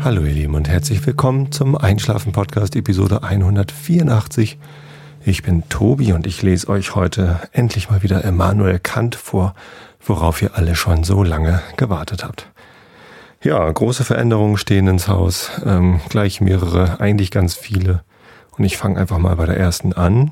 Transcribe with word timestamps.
Hallo 0.00 0.22
ihr 0.22 0.32
Lieben 0.32 0.54
und 0.54 0.68
herzlich 0.68 1.04
willkommen 1.04 1.50
zum 1.50 1.76
Einschlafen 1.76 2.30
Podcast 2.30 2.76
Episode 2.76 3.24
184. 3.24 4.56
Ich 5.24 5.42
bin 5.42 5.68
Tobi 5.68 6.12
und 6.12 6.24
ich 6.24 6.40
lese 6.40 6.68
euch 6.68 6.94
heute 6.94 7.40
endlich 7.50 7.90
mal 7.90 8.04
wieder 8.04 8.22
Immanuel 8.22 8.78
Kant 8.78 9.16
vor, 9.16 9.54
worauf 10.06 10.40
ihr 10.40 10.56
alle 10.56 10.76
schon 10.76 11.02
so 11.02 11.24
lange 11.24 11.62
gewartet 11.76 12.22
habt. 12.22 12.48
Ja, 13.42 13.68
große 13.68 14.04
Veränderungen 14.04 14.56
stehen 14.56 14.86
ins 14.86 15.08
Haus, 15.08 15.50
ähm, 15.66 16.00
gleich 16.08 16.40
mehrere, 16.40 17.00
eigentlich 17.00 17.32
ganz 17.32 17.56
viele. 17.56 18.02
Und 18.56 18.64
ich 18.64 18.76
fange 18.76 19.00
einfach 19.00 19.18
mal 19.18 19.34
bei 19.34 19.46
der 19.46 19.56
ersten 19.56 19.92
an. 19.94 20.30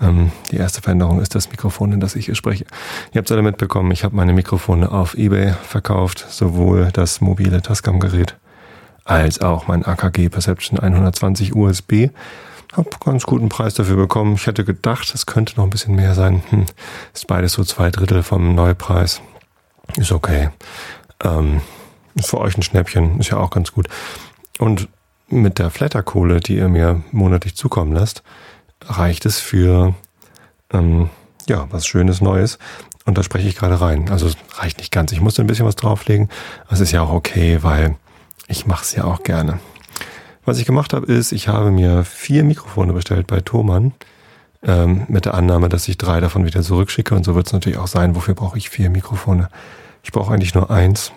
Ähm, 0.00 0.30
die 0.52 0.56
erste 0.58 0.80
Veränderung 0.80 1.20
ist 1.20 1.34
das 1.34 1.50
Mikrofon, 1.50 1.92
in 1.92 1.98
das 1.98 2.14
ich 2.14 2.26
hier 2.26 2.36
spreche. 2.36 2.66
Ihr 3.12 3.18
habt 3.18 3.28
es 3.28 3.32
alle 3.32 3.42
mitbekommen, 3.42 3.90
ich 3.90 4.04
habe 4.04 4.14
meine 4.14 4.32
Mikrofone 4.32 4.92
auf 4.92 5.18
Ebay 5.18 5.54
verkauft, 5.64 6.24
sowohl 6.30 6.90
das 6.92 7.20
mobile 7.20 7.62
Tascam-Gerät 7.62 8.36
als 9.04 9.40
auch 9.40 9.66
mein 9.66 9.84
AKG 9.84 10.28
Perception 10.28 10.78
120 10.78 11.54
USB. 11.54 12.08
Hab 12.72 13.00
ganz 13.00 13.24
guten 13.24 13.48
Preis 13.48 13.74
dafür 13.74 13.96
bekommen. 13.96 14.34
Ich 14.34 14.46
hätte 14.46 14.64
gedacht, 14.64 15.14
es 15.14 15.26
könnte 15.26 15.56
noch 15.56 15.64
ein 15.64 15.70
bisschen 15.70 15.94
mehr 15.94 16.14
sein. 16.14 16.42
Hm, 16.50 16.66
ist 17.12 17.26
beides 17.26 17.52
so 17.52 17.64
zwei 17.64 17.90
Drittel 17.90 18.22
vom 18.22 18.54
Neupreis. 18.54 19.20
Ist 19.96 20.12
okay. 20.12 20.50
Ähm, 21.22 21.60
ist 22.14 22.30
für 22.30 22.38
euch 22.38 22.56
ein 22.56 22.62
Schnäppchen, 22.62 23.20
ist 23.20 23.30
ja 23.30 23.38
auch 23.38 23.50
ganz 23.50 23.72
gut. 23.72 23.88
Und 24.58 24.88
mit 25.28 25.58
der 25.58 25.70
Flatterkohle, 25.70 26.40
die 26.40 26.56
ihr 26.56 26.68
mir 26.68 27.02
monatlich 27.10 27.56
zukommen 27.56 27.92
lasst, 27.92 28.22
reicht 28.84 29.26
es 29.26 29.38
für 29.38 29.94
ähm, 30.72 31.10
ja 31.48 31.66
was 31.70 31.86
Schönes 31.86 32.20
Neues. 32.20 32.58
Und 33.04 33.18
da 33.18 33.22
spreche 33.22 33.48
ich 33.48 33.56
gerade 33.56 33.80
rein. 33.80 34.10
Also 34.10 34.26
es 34.26 34.36
reicht 34.54 34.78
nicht 34.78 34.92
ganz. 34.92 35.12
Ich 35.12 35.20
musste 35.20 35.42
ein 35.42 35.46
bisschen 35.46 35.66
was 35.66 35.76
drauflegen. 35.76 36.28
Das 36.70 36.80
ist 36.80 36.92
ja 36.92 37.02
auch 37.02 37.12
okay, 37.12 37.58
weil 37.62 37.96
ich 38.48 38.66
mache 38.66 38.84
es 38.84 38.94
ja 38.94 39.04
auch 39.04 39.22
gerne. 39.22 39.60
Was 40.44 40.58
ich 40.58 40.66
gemacht 40.66 40.92
habe, 40.92 41.06
ist, 41.06 41.32
ich 41.32 41.48
habe 41.48 41.70
mir 41.70 42.04
vier 42.04 42.44
Mikrofone 42.44 42.92
bestellt 42.92 43.26
bei 43.28 43.40
Thomann 43.40 43.92
ähm, 44.62 45.04
mit 45.08 45.24
der 45.24 45.34
Annahme, 45.34 45.68
dass 45.68 45.86
ich 45.88 45.98
drei 45.98 46.20
davon 46.20 46.44
wieder 46.44 46.62
zurückschicke. 46.62 47.14
Und 47.14 47.24
so 47.24 47.34
wird 47.34 47.46
es 47.46 47.52
natürlich 47.52 47.78
auch 47.78 47.86
sein. 47.86 48.16
Wofür 48.16 48.34
brauche 48.34 48.58
ich 48.58 48.68
vier 48.68 48.90
Mikrofone? 48.90 49.48
Ich 50.02 50.10
brauche 50.10 50.34
eigentlich 50.34 50.54
nur 50.54 50.70
eins. 50.70 51.12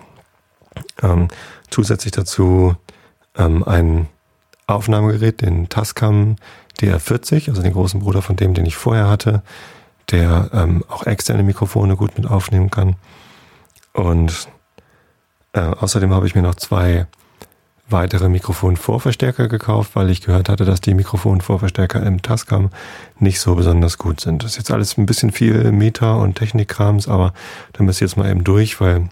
Ähm, 1.01 1.29
zusätzlich 1.71 2.11
dazu 2.11 2.75
ähm, 3.35 3.63
ein 3.63 4.07
Aufnahmegerät, 4.67 5.41
den 5.41 5.69
Tascam 5.69 6.35
DR40, 6.79 7.49
also 7.49 7.61
den 7.61 7.73
großen 7.73 7.99
Bruder 7.99 8.21
von 8.21 8.35
dem, 8.35 8.53
den 8.53 8.65
ich 8.65 8.75
vorher 8.75 9.07
hatte, 9.07 9.41
der 10.11 10.49
ähm, 10.53 10.83
auch 10.87 11.05
externe 11.05 11.43
Mikrofone 11.43 11.95
gut 11.95 12.17
mit 12.17 12.27
aufnehmen 12.29 12.69
kann. 12.69 12.95
Und 13.93 14.49
äh, 15.55 15.61
außerdem 15.61 16.13
habe 16.13 16.27
ich 16.27 16.35
mir 16.35 16.41
noch 16.41 16.55
zwei 16.55 17.07
weitere 17.87 18.29
Mikrofonvorverstärker 18.29 19.47
gekauft, 19.47 19.91
weil 19.93 20.09
ich 20.09 20.21
gehört 20.21 20.49
hatte, 20.49 20.65
dass 20.65 20.81
die 20.81 20.93
Mikrofonvorverstärker 20.93 22.03
im 22.03 22.21
Tascam 22.21 22.71
nicht 23.19 23.39
so 23.39 23.55
besonders 23.55 23.97
gut 23.97 24.19
sind. 24.19 24.43
Das 24.43 24.51
ist 24.51 24.57
jetzt 24.57 24.71
alles 24.71 24.97
ein 24.97 25.05
bisschen 25.05 25.31
viel 25.31 25.71
Meter 25.71 26.17
und 26.17 26.35
Technikkrams, 26.35 27.07
aber 27.07 27.33
da 27.73 27.83
müsst 27.83 28.01
ihr 28.01 28.07
jetzt 28.07 28.17
mal 28.17 28.29
eben 28.29 28.43
durch, 28.43 28.81
weil 28.81 29.09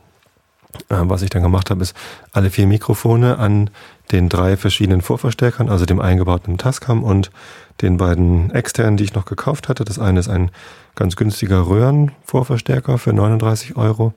äh, 0.89 0.97
was 1.02 1.22
ich 1.22 1.30
dann 1.30 1.44
gemacht 1.44 1.69
habe, 1.69 1.81
ist 1.81 1.95
alle 2.31 2.50
vier 2.50 2.67
Mikrofone 2.67 3.38
an 3.38 3.69
den 4.11 4.28
drei 4.28 4.57
verschiedenen 4.57 5.02
Vorverstärkern, 5.02 5.69
also 5.69 5.85
dem 5.85 6.02
eingebauten 6.02 6.57
Tascam 6.57 7.03
und 7.03 7.31
den 7.81 7.97
beiden 7.97 8.52
externen, 8.52 8.97
die 8.97 9.03
ich 9.05 9.13
noch 9.13 9.25
gekauft 9.25 9.69
hatte. 9.69 9.85
Das 9.85 10.00
eine 10.00 10.19
ist 10.19 10.30
ein 10.30 10.52
ganz 10.95 11.16
günstiger 11.16 11.67
Röhrenvorverstärker 11.67 12.97
für 12.97 13.13
39 13.13 13.78
Euro 13.78 14.13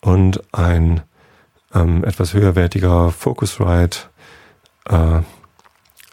und 0.00 0.42
ein 0.54 1.02
ähm, 1.74 2.04
etwas 2.04 2.34
höherwertiger 2.34 3.10
Focusrite. 3.10 4.00
Äh, 4.88 5.20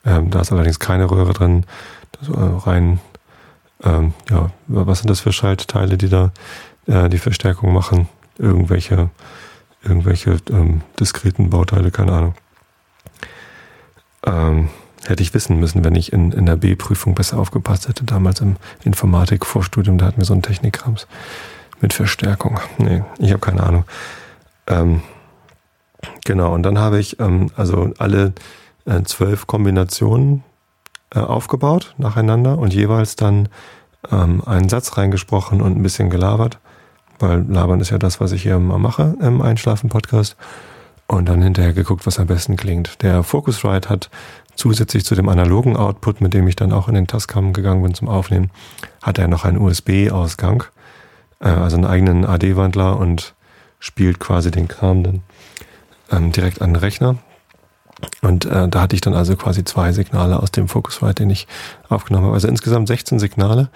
ähm, 0.05 0.29
da 0.29 0.41
ist 0.41 0.51
allerdings 0.51 0.79
keine 0.79 1.09
Röhre 1.09 1.33
drin. 1.33 1.65
Das, 2.11 2.29
äh, 2.29 2.69
rein, 2.69 2.99
ähm, 3.83 4.13
ja, 4.29 4.51
was 4.67 4.99
sind 4.99 5.09
das 5.09 5.19
für 5.19 5.33
Schaltteile, 5.33 5.97
die 5.97 6.09
da 6.09 6.31
äh, 6.87 7.09
die 7.09 7.17
Verstärkung 7.17 7.73
machen? 7.73 8.07
Irgendwelche 8.37 9.09
irgendwelche 9.85 10.37
ähm, 10.49 10.81
diskreten 10.99 11.49
Bauteile, 11.49 11.91
keine 11.91 12.11
Ahnung. 12.11 12.35
Ähm, 14.25 14.69
hätte 15.05 15.21
ich 15.21 15.33
wissen 15.33 15.59
müssen, 15.59 15.83
wenn 15.83 15.95
ich 15.95 16.11
in, 16.11 16.31
in 16.31 16.45
der 16.45 16.55
B-Prüfung 16.55 17.13
besser 17.15 17.37
aufgepasst 17.37 17.87
hätte, 17.87 18.03
damals 18.03 18.41
im 18.41 18.55
Informatik-Vorstudium, 18.83 19.97
da 19.97 20.07
hatten 20.07 20.17
wir 20.17 20.25
so 20.25 20.33
einen 20.33 20.41
Technikrams 20.41 21.07
mit 21.79 21.93
Verstärkung. 21.93 22.59
Nee, 22.77 23.03
ich 23.19 23.31
habe 23.31 23.39
keine 23.39 23.63
Ahnung. 23.63 23.85
Ähm, 24.67 25.01
genau, 26.23 26.53
und 26.53 26.63
dann 26.63 26.79
habe 26.79 26.99
ich 26.99 27.19
ähm, 27.19 27.51
also 27.55 27.91
alle 27.97 28.33
äh, 28.85 29.03
zwölf 29.03 29.47
Kombinationen 29.47 30.43
äh, 31.13 31.19
aufgebaut 31.19 31.95
nacheinander 31.97 32.57
und 32.57 32.73
jeweils 32.73 33.15
dann 33.15 33.49
ähm, 34.11 34.43
einen 34.45 34.69
Satz 34.69 34.97
reingesprochen 34.97 35.61
und 35.61 35.77
ein 35.77 35.83
bisschen 35.83 36.09
gelabert 36.09 36.59
weil 37.19 37.45
Labern 37.47 37.79
ist 37.79 37.91
ja 37.91 37.97
das, 37.97 38.19
was 38.19 38.31
ich 38.31 38.43
hier 38.43 38.59
mal 38.59 38.77
mache 38.77 39.15
im 39.21 39.41
Einschlafen-Podcast. 39.41 40.35
Und 41.07 41.29
dann 41.29 41.43
hinterher 41.43 41.73
geguckt, 41.73 42.07
was 42.07 42.17
am 42.17 42.25
besten 42.25 42.55
klingt. 42.55 43.03
Der 43.03 43.21
Focusrite 43.21 43.89
hat 43.89 44.09
zusätzlich 44.55 45.05
zu 45.05 45.13
dem 45.13 45.29
analogen 45.29 45.77
Output, 45.77 46.19
mit 46.19 46.33
dem 46.33 46.47
ich 46.47 46.55
dann 46.55 46.73
auch 46.73 46.87
in 46.87 46.95
den 46.95 47.05
Tascam 47.05 47.53
gegangen 47.53 47.83
bin 47.83 47.93
zum 47.93 48.07
Aufnehmen, 48.09 48.49
hat 49.03 49.19
er 49.19 49.27
noch 49.27 49.45
einen 49.45 49.59
USB-Ausgang, 49.59 50.63
äh, 51.41 51.49
also 51.49 51.75
einen 51.75 51.85
eigenen 51.85 52.25
AD-Wandler 52.25 52.97
und 52.97 53.35
spielt 53.77 54.19
quasi 54.19 54.49
den 54.49 54.67
Kram 54.67 55.03
dann 55.03 55.21
ähm, 56.11 56.31
direkt 56.31 56.61
an 56.61 56.73
den 56.73 56.77
Rechner. 56.77 57.17
Und 58.21 58.45
äh, 58.45 58.67
da 58.67 58.81
hatte 58.81 58.95
ich 58.95 59.01
dann 59.01 59.13
also 59.13 59.35
quasi 59.35 59.63
zwei 59.63 59.91
Signale 59.93 60.41
aus 60.41 60.51
dem 60.51 60.67
Focusrite, 60.67 61.15
den 61.15 61.29
ich 61.29 61.47
aufgenommen 61.89 62.25
habe. 62.25 62.35
Also 62.35 62.47
insgesamt 62.47 62.87
16 62.87 63.19
Signale. 63.19 63.69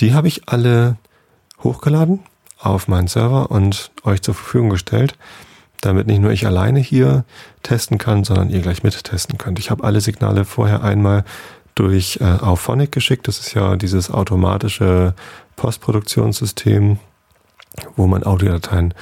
Die 0.00 0.14
habe 0.14 0.28
ich 0.28 0.48
alle 0.48 0.96
hochgeladen 1.62 2.20
auf 2.58 2.88
meinen 2.88 3.08
Server 3.08 3.50
und 3.50 3.90
euch 4.04 4.22
zur 4.22 4.34
Verfügung 4.34 4.70
gestellt, 4.70 5.16
damit 5.80 6.06
nicht 6.06 6.20
nur 6.20 6.30
ich 6.30 6.46
alleine 6.46 6.80
hier 6.80 7.24
testen 7.62 7.98
kann, 7.98 8.24
sondern 8.24 8.50
ihr 8.50 8.60
gleich 8.60 8.82
mittesten 8.82 9.38
könnt. 9.38 9.58
Ich 9.58 9.70
habe 9.70 9.84
alle 9.84 10.00
Signale 10.00 10.44
vorher 10.44 10.82
einmal 10.82 11.24
durch 11.74 12.18
äh, 12.20 12.24
Auphonic 12.24 12.92
geschickt. 12.92 13.26
Das 13.26 13.38
ist 13.38 13.54
ja 13.54 13.76
dieses 13.76 14.10
automatische 14.10 15.14
Postproduktionssystem, 15.56 16.98
wo 17.96 18.06
man 18.06 18.24
Audiodateien, 18.24 18.94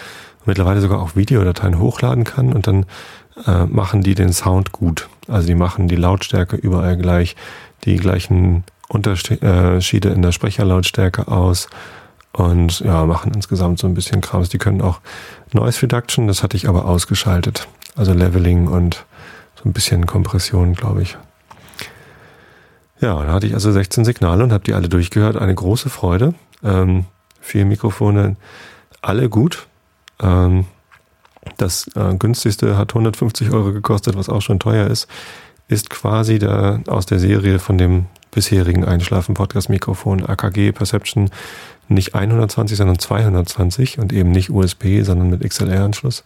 mittlerweile 0.47 0.81
sogar 0.81 1.01
auch 1.01 1.17
Videodateien 1.17 1.79
hochladen 1.79 2.25
kann 2.25 2.53
und 2.53 2.67
dann 2.67 2.87
äh, 3.47 3.67
machen 3.67 4.03
die 4.03 4.15
den 4.15 4.33
Sound 4.33 4.73
gut. 4.73 5.09
Also 5.29 5.47
die 5.47 5.55
machen 5.55 5.89
die 5.89 5.97
Lautstärke 5.97 6.57
überall 6.57 6.97
gleich, 6.97 7.37
die 7.85 7.97
gleichen 7.97 8.65
Unterschiede 8.89 10.09
in 10.09 10.23
der 10.23 10.33
Sprecherlautstärke 10.33 11.29
aus 11.29 11.69
und 12.33 12.81
ja, 12.81 13.07
machen 13.07 13.33
insgesamt 13.35 13.79
so 13.79 13.87
ein 13.87 13.95
bisschen 13.95 14.21
Krams. 14.21 14.49
Die 14.49 14.59
können 14.59 14.83
auch 14.83 15.01
Noise 15.53 15.83
Reduction, 15.83 16.27
das 16.27 16.43
hatte 16.43 16.57
ich 16.57 16.69
aber 16.69 16.87
ausgeschaltet. 16.87 17.69
Also 17.97 18.13
Leveling 18.13 18.69
und 18.69 19.05
so 19.57 19.69
ein 19.69 19.73
bisschen 19.73 20.07
Kompression, 20.07 20.75
glaube 20.75 21.03
ich. 21.03 21.17
Ja, 23.01 23.23
da 23.25 23.33
hatte 23.33 23.47
ich 23.47 23.55
also 23.55 23.73
16 23.73 24.05
Signale 24.05 24.45
und 24.45 24.53
habe 24.53 24.65
die 24.65 24.75
alle 24.75 24.89
durchgehört. 24.89 25.37
Eine 25.37 25.55
große 25.55 25.89
Freude. 25.89 26.35
Ähm, 26.63 27.07
vier 27.41 27.65
Mikrofone, 27.65 28.37
alle 29.01 29.29
gut. 29.29 29.67
Ähm, 30.21 30.67
das 31.57 31.89
äh, 31.95 32.15
günstigste 32.17 32.77
hat 32.77 32.91
150 32.91 33.51
Euro 33.51 33.73
gekostet, 33.73 34.17
was 34.17 34.29
auch 34.29 34.43
schon 34.43 34.59
teuer 34.59 34.87
ist. 34.87 35.09
Ist 35.69 35.91
quasi 35.91 36.39
der, 36.39 36.81
aus 36.87 37.07
der 37.07 37.19
Serie 37.19 37.59
von 37.59 37.79
dem 37.79 38.07
bisherigen 38.31 38.85
Einschlafen-Podcast-Mikrofon 38.85 40.25
AKG 40.25 40.73
Perception 40.73 41.31
nicht 41.89 42.15
120, 42.15 42.77
sondern 42.77 42.99
220 42.99 43.99
und 43.99 44.13
eben 44.13 44.31
nicht 44.31 44.51
USB, 44.51 45.03
sondern 45.03 45.31
mit 45.31 45.43
XLR-Anschluss. 45.43 46.25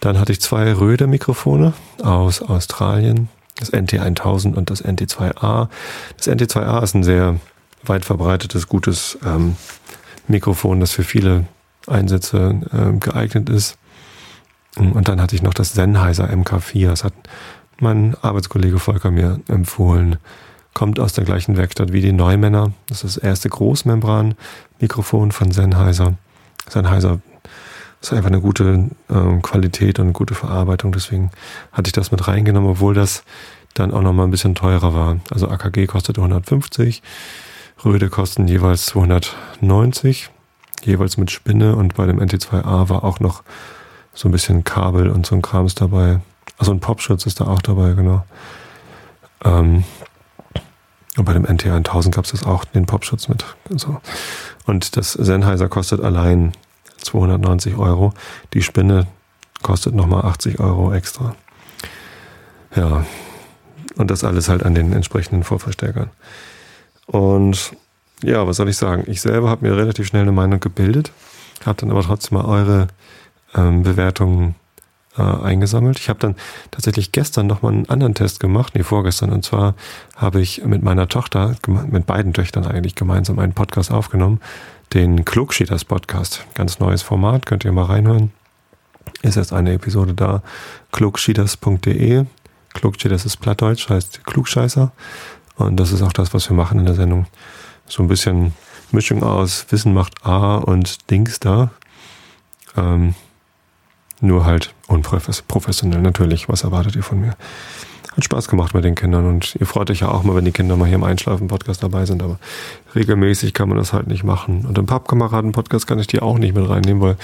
Dann 0.00 0.20
hatte 0.20 0.32
ich 0.32 0.40
zwei 0.40 0.72
Röde-Mikrofone 0.72 1.72
aus 2.02 2.42
Australien, 2.42 3.28
das 3.56 3.72
NT1000 3.72 4.54
und 4.54 4.70
das 4.70 4.84
NT2A. 4.84 5.68
Das 6.16 6.28
NT2A 6.28 6.82
ist 6.82 6.94
ein 6.94 7.04
sehr 7.04 7.40
weit 7.82 8.04
verbreitetes, 8.04 8.68
gutes 8.68 9.18
ähm, 9.24 9.56
Mikrofon, 10.28 10.80
das 10.80 10.92
für 10.92 11.04
viele 11.04 11.46
Einsätze 11.86 12.60
äh, 12.72 12.98
geeignet 12.98 13.48
ist. 13.48 13.78
Und 14.76 15.08
dann 15.08 15.20
hatte 15.20 15.36
ich 15.36 15.42
noch 15.42 15.54
das 15.54 15.72
Sennheiser 15.72 16.28
MK4. 16.28 16.88
Das 16.88 17.04
hat 17.04 17.14
mein 17.78 18.16
Arbeitskollege 18.22 18.78
Volker 18.78 19.10
mir 19.10 19.40
empfohlen 19.48 20.18
kommt 20.74 20.98
aus 20.98 21.12
der 21.12 21.24
gleichen 21.24 21.56
Werkstatt 21.56 21.92
wie 21.92 22.02
die 22.02 22.12
Neumänner. 22.12 22.72
Das 22.88 23.04
ist 23.04 23.16
das 23.16 23.22
erste 23.22 23.48
Großmembran-Mikrofon 23.48 25.32
von 25.32 25.50
Sennheiser. 25.52 26.14
Sennheiser 26.68 27.20
ist 28.02 28.12
einfach 28.12 28.28
eine 28.28 28.40
gute 28.40 28.90
äh, 29.08 29.40
Qualität 29.40 29.98
und 30.00 30.12
gute 30.12 30.34
Verarbeitung. 30.34 30.92
Deswegen 30.92 31.30
hatte 31.72 31.88
ich 31.88 31.92
das 31.92 32.10
mit 32.10 32.26
reingenommen, 32.26 32.68
obwohl 32.68 32.92
das 32.92 33.24
dann 33.72 33.92
auch 33.92 34.02
nochmal 34.02 34.26
ein 34.26 34.30
bisschen 34.30 34.54
teurer 34.54 34.94
war. 34.94 35.16
Also 35.30 35.48
AKG 35.48 35.86
kostete 35.86 36.20
150, 36.20 37.02
Röde 37.84 38.08
kosten 38.08 38.46
jeweils 38.46 38.86
290, 38.86 40.30
jeweils 40.86 41.16
mit 41.16 41.30
Spinne 41.30 41.76
und 41.76 41.94
bei 41.94 42.06
dem 42.06 42.20
NT2A 42.20 42.88
war 42.88 43.04
auch 43.04 43.20
noch 43.20 43.42
so 44.12 44.28
ein 44.28 44.32
bisschen 44.32 44.64
Kabel 44.64 45.10
und 45.10 45.26
so 45.26 45.34
ein 45.34 45.42
Krams 45.42 45.74
dabei. 45.74 46.20
Also 46.58 46.72
ein 46.72 46.80
Popschutz 46.80 47.26
ist 47.26 47.40
da 47.40 47.46
auch 47.46 47.62
dabei, 47.62 47.92
genau. 47.92 48.24
Ähm, 49.44 49.84
und 51.16 51.24
bei 51.24 51.32
dem 51.32 51.44
NT 51.44 51.66
1000 51.66 52.14
gab 52.14 52.24
es 52.24 52.32
das 52.32 52.44
auch, 52.44 52.64
den 52.64 52.86
Popschutz 52.86 53.28
mit. 53.28 53.44
So. 53.70 54.00
Und 54.66 54.96
das 54.96 55.12
Sennheiser 55.12 55.68
kostet 55.68 56.00
allein 56.00 56.52
290 56.98 57.76
Euro. 57.76 58.12
Die 58.52 58.62
Spinne 58.62 59.06
kostet 59.62 59.94
nochmal 59.94 60.24
80 60.24 60.58
Euro 60.58 60.92
extra. 60.92 61.36
Ja, 62.74 63.04
und 63.96 64.10
das 64.10 64.24
alles 64.24 64.48
halt 64.48 64.64
an 64.64 64.74
den 64.74 64.92
entsprechenden 64.92 65.44
Vorverstärkern. 65.44 66.10
Und 67.06 67.76
ja, 68.22 68.46
was 68.46 68.56
soll 68.56 68.68
ich 68.68 68.76
sagen? 68.76 69.04
Ich 69.06 69.20
selber 69.20 69.50
habe 69.50 69.66
mir 69.66 69.76
relativ 69.76 70.06
schnell 70.06 70.22
eine 70.22 70.32
Meinung 70.32 70.60
gebildet, 70.60 71.12
habe 71.64 71.80
dann 71.80 71.90
aber 71.90 72.02
trotzdem 72.02 72.38
mal 72.38 72.44
eure 72.44 72.88
ähm, 73.54 73.82
Bewertungen 73.82 74.54
äh, 75.16 75.22
eingesammelt. 75.22 75.98
Ich 75.98 76.08
habe 76.08 76.18
dann 76.18 76.34
tatsächlich 76.70 77.12
gestern 77.12 77.46
nochmal 77.46 77.72
einen 77.72 77.88
anderen 77.88 78.14
Test 78.14 78.40
gemacht, 78.40 78.74
nee, 78.74 78.82
vorgestern. 78.82 79.30
Und 79.30 79.44
zwar 79.44 79.74
habe 80.16 80.40
ich 80.40 80.64
mit 80.64 80.82
meiner 80.82 81.08
Tochter, 81.08 81.56
mit 81.66 82.06
beiden 82.06 82.32
Töchtern 82.32 82.66
eigentlich 82.66 82.94
gemeinsam 82.94 83.38
einen 83.38 83.52
Podcast 83.52 83.90
aufgenommen, 83.90 84.40
den 84.92 85.24
Klugschieders 85.24 85.84
Podcast. 85.84 86.46
Ganz 86.54 86.78
neues 86.78 87.02
Format, 87.02 87.46
könnt 87.46 87.64
ihr 87.64 87.72
mal 87.72 87.84
reinhören. 87.84 88.32
Ist 89.22 89.36
jetzt 89.36 89.52
eine 89.52 89.72
Episode 89.72 90.14
da. 90.14 90.42
klugschieders.de. 90.92 92.24
Klugschieders 92.74 93.24
ist 93.24 93.36
Plattdeutsch, 93.36 93.88
heißt 93.88 94.24
Klugscheißer. 94.24 94.92
Und 95.56 95.76
das 95.76 95.92
ist 95.92 96.02
auch 96.02 96.12
das, 96.12 96.34
was 96.34 96.48
wir 96.48 96.56
machen 96.56 96.80
in 96.80 96.86
der 96.86 96.94
Sendung. 96.94 97.26
So 97.88 98.02
ein 98.02 98.08
bisschen 98.08 98.54
Mischung 98.92 99.22
aus 99.22 99.66
Wissen 99.70 99.92
macht 99.92 100.24
A 100.24 100.56
und 100.56 101.10
Dings 101.10 101.40
da. 101.40 101.70
Ähm, 102.76 103.14
nur 104.20 104.46
halt 104.46 104.74
unprofessionell 104.86 106.00
natürlich. 106.00 106.48
Was 106.48 106.64
erwartet 106.64 106.96
ihr 106.96 107.02
von 107.02 107.20
mir? 107.20 107.36
Hat 108.16 108.24
Spaß 108.24 108.48
gemacht 108.48 108.74
mit 108.74 108.84
den 108.84 108.94
Kindern 108.94 109.26
und 109.26 109.56
ihr 109.56 109.66
freut 109.66 109.90
euch 109.90 110.00
ja 110.00 110.08
auch 110.08 110.22
mal, 110.22 110.36
wenn 110.36 110.44
die 110.44 110.52
Kinder 110.52 110.76
mal 110.76 110.86
hier 110.86 110.94
im 110.94 111.04
Einschlafen-Podcast 111.04 111.82
dabei 111.82 112.06
sind, 112.06 112.22
aber 112.22 112.38
regelmäßig 112.94 113.54
kann 113.54 113.68
man 113.68 113.76
das 113.76 113.92
halt 113.92 114.06
nicht 114.06 114.22
machen. 114.22 114.64
Und 114.66 114.78
im 114.78 114.86
Pappkameraden-Podcast 114.86 115.86
kann 115.86 115.98
ich 115.98 116.06
die 116.06 116.20
auch 116.20 116.38
nicht 116.38 116.54
mit 116.54 116.68
reinnehmen, 116.68 117.02
weil 117.02 117.16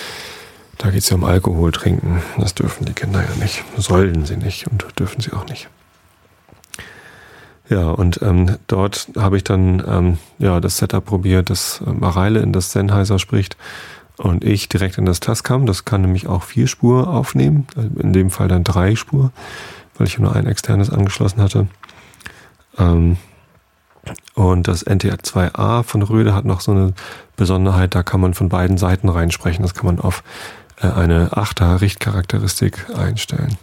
da 0.79 0.91
geht 0.91 1.03
es 1.03 1.11
ja 1.11 1.17
um 1.17 1.25
Alkohol 1.25 1.71
trinken. 1.73 2.23
Das 2.39 2.55
dürfen 2.55 2.87
die 2.87 2.93
Kinder 2.93 3.23
ja 3.23 3.43
nicht. 3.43 3.63
Sollen 3.77 4.25
sie 4.25 4.37
nicht 4.37 4.67
und 4.67 4.85
dürfen 4.99 5.21
sie 5.21 5.33
auch 5.33 5.47
nicht. 5.47 5.69
Ja, 7.71 7.91
und 7.91 8.21
ähm, 8.21 8.57
dort 8.67 9.09
habe 9.17 9.37
ich 9.37 9.45
dann 9.45 9.83
ähm, 9.87 10.19
ja 10.39 10.61
das 10.61 10.79
Setup 10.79 11.05
probiert, 11.05 11.51
dass 11.51 11.81
äh, 11.87 11.93
Mareile 11.93 12.41
in 12.41 12.53
das 12.53 12.73
Sennheiser 12.73 13.21
spricht 13.21 13.57
und 14.17 14.45
ich 14.45 14.69
direkt 14.69 14.99
in 14.99 15.07
das 15.07 15.21
Tascam. 15.21 15.67
Das 15.67 15.85
kann 15.85 16.01
nämlich 16.01 16.27
auch 16.27 16.43
vier 16.43 16.67
Spur 16.67 17.09
aufnehmen, 17.09 17.69
in 17.97 18.13
dem 18.13 18.31
Fall 18.31 18.49
dann 18.49 18.65
drei 18.65 18.97
Spur, 18.97 19.31
weil 19.97 20.09
ich 20.09 20.19
nur 20.19 20.35
ein 20.35 20.47
externes 20.47 20.91
angeschlossen 20.91 21.41
hatte. 21.41 21.69
Ähm, 22.77 23.19
und 24.35 24.67
das 24.67 24.85
NTR2A 24.85 25.85
von 25.85 26.03
Röde 26.03 26.35
hat 26.35 26.45
noch 26.45 26.63
so 26.63 26.73
eine 26.73 26.93
Besonderheit, 27.37 27.95
da 27.95 28.03
kann 28.03 28.21
man 28.21 28.35
von 28.35 28.49
beiden 28.49 28.79
Seiten 28.79 29.09
reinsprechen. 29.09 29.63
Das 29.63 29.75
kann 29.75 29.87
man 29.87 30.01
auf 30.01 30.25
äh, 30.83 30.89
eine 30.89 31.37
Achter-Richtcharakteristik 31.37 32.87
einstellen. 32.97 33.57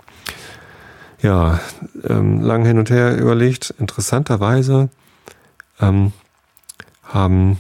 Ja, 1.22 1.60
ähm, 2.04 2.42
lang 2.42 2.66
hin 2.66 2.78
und 2.78 2.90
her 2.90 3.18
überlegt. 3.18 3.74
Interessanterweise 3.80 4.90
ähm, 5.80 6.14
haben 7.04 7.60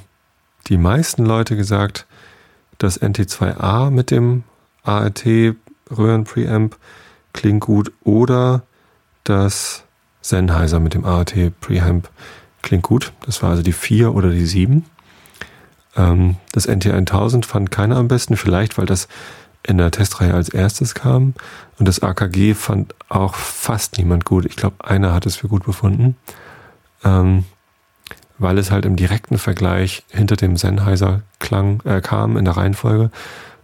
die 0.68 0.77
meisten 0.77 1.25
Leute 1.25 1.56
gesagt, 1.56 2.06
das 2.77 3.01
NT2A 3.01 3.89
mit 3.89 4.12
dem 4.12 4.44
ART 4.83 5.25
Röhren-Preamp 5.89 6.75
klingt 7.33 7.62
gut 7.62 7.92
oder 8.04 8.63
das 9.24 9.83
Sennheiser 10.21 10.80
mit 10.80 10.94
dem 10.94 11.06
ART 11.06 11.33
Preamp 11.59 12.09
klingt 12.62 12.83
gut. 12.83 13.13
Das 13.25 13.42
war 13.42 13.51
also 13.51 13.63
die 13.63 13.74
4 13.74 14.13
oder 14.13 14.30
die 14.30 14.45
7. 14.45 14.86
Ähm, 15.95 16.36
das 16.51 16.68
NT1000 16.68 17.45
fand 17.45 17.71
keiner 17.71 17.98
am 17.98 18.07
besten, 18.07 18.38
vielleicht 18.38 18.77
weil 18.77 18.86
das 18.86 19.07
in 19.68 19.78
der 19.78 19.92
Testreihe 19.92 20.34
als 20.34 20.50
erstes 20.50 20.96
kam. 20.96 21.34
Und 21.78 21.88
das 21.88 22.02
AKG 22.02 22.54
fand 22.54 22.96
auch 23.10 23.36
fast 23.36 23.98
niemand 23.98 24.25
gut. 24.25 24.46
Ich 24.46 24.56
glaube, 24.56 24.84
einer 24.86 25.14
hat 25.14 25.25
es 25.25 25.36
für 25.36 25.48
gut 25.48 25.66
befunden. 25.66 26.16
Ähm, 27.04 27.44
weil 28.40 28.58
es 28.58 28.72
halt 28.72 28.86
im 28.86 28.96
direkten 28.96 29.38
Vergleich 29.38 30.04
hinter 30.10 30.36
dem 30.36 30.58
Sennheiser 30.58 31.22
klang, 31.40 31.81
äh, 31.86 32.02
kam 32.02 32.38
in 32.38 32.46
der 32.46 32.58
Reihenfolge. 32.58 33.12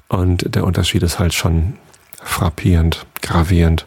Und 0.07 0.55
der 0.55 0.65
Unterschied 0.65 1.03
ist 1.03 1.19
halt 1.19 1.33
schon 1.33 1.73
frappierend, 2.21 3.05
gravierend. 3.21 3.85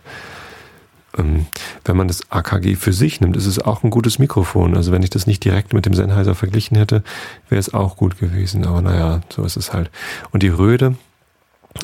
Ähm, 1.18 1.46
wenn 1.84 1.96
man 1.96 2.08
das 2.08 2.30
AKG 2.30 2.76
für 2.76 2.92
sich 2.92 3.20
nimmt, 3.20 3.36
ist 3.36 3.46
es 3.46 3.58
auch 3.58 3.82
ein 3.82 3.90
gutes 3.90 4.18
Mikrofon. 4.18 4.76
Also 4.76 4.92
wenn 4.92 5.02
ich 5.02 5.10
das 5.10 5.26
nicht 5.26 5.44
direkt 5.44 5.72
mit 5.72 5.86
dem 5.86 5.94
Sennheiser 5.94 6.34
verglichen 6.34 6.76
hätte, 6.76 7.02
wäre 7.48 7.58
es 7.58 7.74
auch 7.74 7.96
gut 7.96 8.18
gewesen. 8.18 8.64
Aber 8.64 8.82
naja, 8.82 9.20
so 9.28 9.44
ist 9.44 9.56
es 9.56 9.72
halt. 9.72 9.90
Und 10.30 10.42
die 10.42 10.48
Röde, 10.48 10.96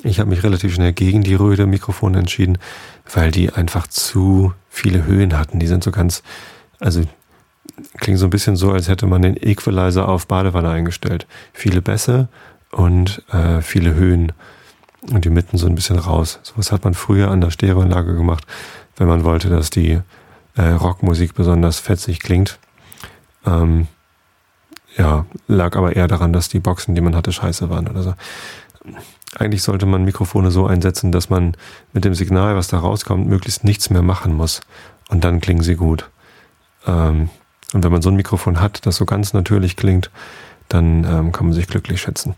ich 0.03 0.21
habe 0.21 0.31
mich 0.31 0.43
relativ 0.43 0.75
schnell 0.75 0.93
gegen 0.93 1.23
die 1.23 1.35
Röde 1.35 1.67
Mikrofone 1.67 2.19
entschieden, 2.19 2.59
weil 3.13 3.31
die 3.31 3.53
einfach 3.53 3.87
zu 3.87 4.53
viele 4.69 5.05
Höhen 5.05 5.39
hatten. 5.39 5.59
Die 5.59 5.67
sind 5.67 5.85
so 5.85 5.91
ganz, 5.91 6.23
also 6.81 7.03
klingt 7.99 8.19
so 8.19 8.27
ein 8.27 8.31
bisschen 8.31 8.57
so, 8.57 8.73
als 8.73 8.89
hätte 8.89 9.07
man 9.07 9.23
den 9.23 9.37
Equalizer 9.37 10.09
auf 10.09 10.27
Badewanne 10.27 10.71
eingestellt. 10.71 11.27
Viele 11.53 11.83
Bässe 11.83 12.29
und 12.71 13.23
äh, 13.33 13.61
viele 13.61 13.95
Höhen 13.95 14.33
und 15.11 15.25
die 15.25 15.31
Mitten 15.31 15.59
so 15.59 15.67
ein 15.67 15.75
bisschen 15.75 15.99
raus. 15.99 16.41
Sowas 16.43 16.73
hat 16.73 16.85
man 16.85 16.95
früher 16.95 17.31
an 17.31 17.41
der 17.41 17.51
Stereoanlage 17.51 18.15
gemacht, 18.15 18.47
wenn 18.97 19.09
man 19.09 19.25
wollte, 19.25 19.49
dass 19.49 19.71
die 19.71 20.01
äh, 20.57 20.63
Rockmusik 20.63 21.35
besonders 21.35 21.79
fetzig 21.81 22.21
klingt. 22.21 22.59
Ähm, 23.47 23.89
ja, 24.97 25.25
lag 25.49 25.77
aber 25.77 25.97
eher 25.97 26.09
daran, 26.09 26.33
dass 26.33 26.49
die 26.49 26.61
Boxen, 26.61 26.95
die 26.95 27.01
man 27.01 27.17
hatte, 27.17 27.33
scheiße 27.33 27.71
waren 27.71 27.89
oder 27.89 28.03
so. 28.03 28.15
Eigentlich 29.39 29.63
sollte 29.63 29.87
man 29.87 30.05
Mikrofone 30.05 30.51
so 30.51 30.67
einsetzen, 30.67 31.13
dass 31.13 31.31
man 31.31 31.57
mit 31.93 32.05
dem 32.05 32.15
Signal, 32.15 32.57
was 32.57 32.69
da 32.69 32.79
rauskommt, 32.79 33.27
möglichst 33.27 33.65
nichts 33.65 33.91
mehr 33.91 34.03
machen 34.03 34.35
muss. 34.35 34.61
Und 35.09 35.25
dann 35.25 35.41
klingen 35.41 35.63
sie 35.63 35.77
gut. 35.77 36.11
Ähm, 36.87 37.31
und 37.73 37.85
wenn 37.85 37.93
man 37.93 38.03
so 38.03 38.11
ein 38.11 38.17
Mikrofon 38.17 38.61
hat, 38.61 38.85
das 38.87 38.97
so 38.97 39.07
ganz 39.07 39.33
natürlich 39.33 39.77
klingt, 39.77 40.11
dann 40.69 41.05
ähm, 41.05 41.33
kann 41.33 41.47
man 41.47 41.55
sich 41.55 41.67
glücklich 41.67 42.01
schätzen. 42.01 42.35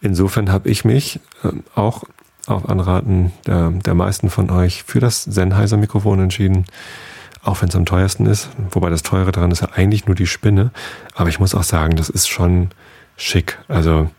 Insofern 0.00 0.50
habe 0.50 0.68
ich 0.68 0.84
mich 0.84 1.20
ähm, 1.44 1.64
auch 1.74 2.04
auf 2.46 2.68
Anraten 2.68 3.32
der, 3.46 3.70
der 3.70 3.94
meisten 3.94 4.30
von 4.30 4.50
euch 4.50 4.82
für 4.84 5.00
das 5.00 5.24
Sennheiser-Mikrofon 5.24 6.20
entschieden, 6.20 6.64
auch 7.42 7.60
wenn 7.60 7.68
es 7.68 7.76
am 7.76 7.86
teuersten 7.86 8.26
ist. 8.26 8.48
Wobei 8.70 8.90
das 8.90 9.02
teure 9.02 9.32
daran 9.32 9.50
ist 9.50 9.60
ja 9.60 9.68
eigentlich 9.74 10.06
nur 10.06 10.14
die 10.14 10.26
Spinne. 10.26 10.70
Aber 11.14 11.28
ich 11.28 11.38
muss 11.38 11.54
auch 11.54 11.62
sagen, 11.62 11.96
das 11.96 12.08
ist 12.08 12.28
schon 12.28 12.70
schick. 13.16 13.58
Also 13.68 14.10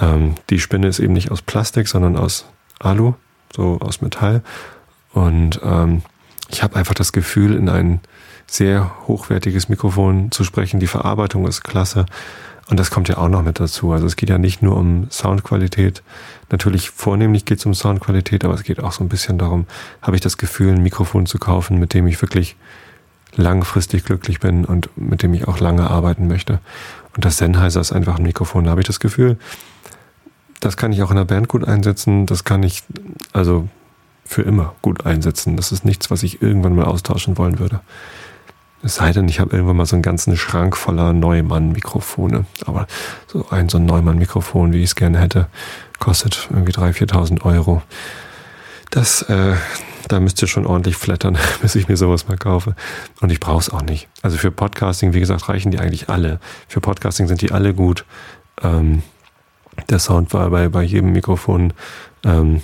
ähm, 0.00 0.34
die 0.48 0.58
Spinne 0.58 0.88
ist 0.88 0.98
eben 0.98 1.12
nicht 1.12 1.30
aus 1.30 1.42
Plastik, 1.42 1.88
sondern 1.88 2.16
aus 2.16 2.46
Alu, 2.78 3.14
so 3.54 3.78
aus 3.80 4.00
Metall. 4.00 4.42
Und 5.12 5.60
ähm, 5.62 6.02
ich 6.48 6.62
habe 6.62 6.76
einfach 6.76 6.94
das 6.94 7.12
Gefühl, 7.12 7.54
in 7.54 7.68
ein 7.68 8.00
sehr 8.46 8.90
hochwertiges 9.06 9.68
Mikrofon 9.68 10.30
zu 10.32 10.42
sprechen. 10.44 10.80
Die 10.80 10.86
Verarbeitung 10.86 11.46
ist 11.46 11.62
klasse. 11.62 12.06
Und 12.68 12.78
das 12.78 12.90
kommt 12.90 13.08
ja 13.08 13.18
auch 13.18 13.28
noch 13.28 13.42
mit 13.42 13.58
dazu. 13.58 13.92
Also 13.92 14.06
es 14.06 14.16
geht 14.16 14.30
ja 14.30 14.38
nicht 14.38 14.62
nur 14.62 14.76
um 14.76 15.10
Soundqualität. 15.10 16.02
Natürlich 16.50 16.90
vornehmlich 16.90 17.44
geht 17.44 17.58
es 17.58 17.66
um 17.66 17.74
Soundqualität, 17.74 18.44
aber 18.44 18.54
es 18.54 18.62
geht 18.62 18.80
auch 18.80 18.92
so 18.92 19.02
ein 19.02 19.08
bisschen 19.08 19.38
darum, 19.38 19.66
habe 20.02 20.16
ich 20.16 20.22
das 20.22 20.38
Gefühl, 20.38 20.74
ein 20.74 20.82
Mikrofon 20.82 21.26
zu 21.26 21.38
kaufen, 21.38 21.78
mit 21.78 21.94
dem 21.94 22.06
ich 22.06 22.22
wirklich 22.22 22.56
langfristig 23.34 24.04
glücklich 24.04 24.40
bin 24.40 24.64
und 24.64 24.88
mit 24.96 25.22
dem 25.22 25.34
ich 25.34 25.48
auch 25.48 25.58
lange 25.58 25.88
arbeiten 25.90 26.28
möchte. 26.28 26.60
Und 27.14 27.24
das 27.24 27.38
Sennheiser 27.38 27.80
ist 27.80 27.92
einfach 27.92 28.18
ein 28.18 28.22
Mikrofon. 28.22 28.64
Da 28.64 28.70
habe 28.70 28.80
ich 28.80 28.86
das 28.86 29.00
Gefühl, 29.00 29.36
das 30.60 30.76
kann 30.76 30.92
ich 30.92 31.02
auch 31.02 31.10
in 31.10 31.16
der 31.16 31.24
Band 31.24 31.48
gut 31.48 31.66
einsetzen. 31.66 32.26
Das 32.26 32.44
kann 32.44 32.62
ich 32.62 32.82
also 33.32 33.68
für 34.24 34.42
immer 34.42 34.74
gut 34.82 35.06
einsetzen. 35.06 35.56
Das 35.56 35.72
ist 35.72 35.84
nichts, 35.84 36.10
was 36.10 36.22
ich 36.22 36.40
irgendwann 36.42 36.74
mal 36.74 36.84
austauschen 36.84 37.36
wollen 37.38 37.58
würde. 37.58 37.80
Es 38.82 38.94
sei 38.94 39.12
denn, 39.12 39.28
ich 39.28 39.40
habe 39.40 39.50
irgendwann 39.50 39.76
mal 39.76 39.86
so 39.86 39.96
einen 39.96 40.02
ganzen 40.02 40.36
Schrank 40.36 40.76
voller 40.76 41.12
Neumann-Mikrofone. 41.12 42.46
Aber 42.64 42.86
so 43.26 43.46
ein 43.50 43.68
so 43.68 43.78
ein 43.78 43.86
Neumann-Mikrofon, 43.86 44.72
wie 44.72 44.78
ich 44.78 44.90
es 44.90 44.94
gerne 44.94 45.18
hätte, 45.18 45.48
kostet 45.98 46.48
irgendwie 46.50 46.72
3.000, 46.72 47.12
4.000 47.12 47.44
Euro. 47.44 47.82
Das, 48.90 49.22
äh, 49.22 49.54
da 50.08 50.20
müsst 50.20 50.40
ihr 50.42 50.48
schon 50.48 50.66
ordentlich 50.66 50.96
flattern, 50.96 51.36
bis 51.62 51.74
ich 51.74 51.88
mir 51.88 51.96
sowas 51.96 52.28
mal 52.28 52.38
kaufe. 52.38 52.74
Und 53.20 53.30
ich 53.30 53.40
brauche 53.40 53.60
es 53.60 53.70
auch 53.70 53.82
nicht. 53.82 54.08
Also 54.22 54.38
für 54.38 54.50
Podcasting, 54.50 55.12
wie 55.12 55.20
gesagt, 55.20 55.48
reichen 55.48 55.72
die 55.72 55.78
eigentlich 55.78 56.08
alle. 56.08 56.40
Für 56.68 56.80
Podcasting 56.80 57.28
sind 57.28 57.42
die 57.42 57.52
alle 57.52 57.74
gut. 57.74 58.04
Ähm, 58.62 59.02
der 59.88 59.98
Sound 59.98 60.32
war 60.32 60.50
bei, 60.50 60.68
bei 60.68 60.82
jedem 60.82 61.12
Mikrofon 61.12 61.72
ähm, 62.24 62.62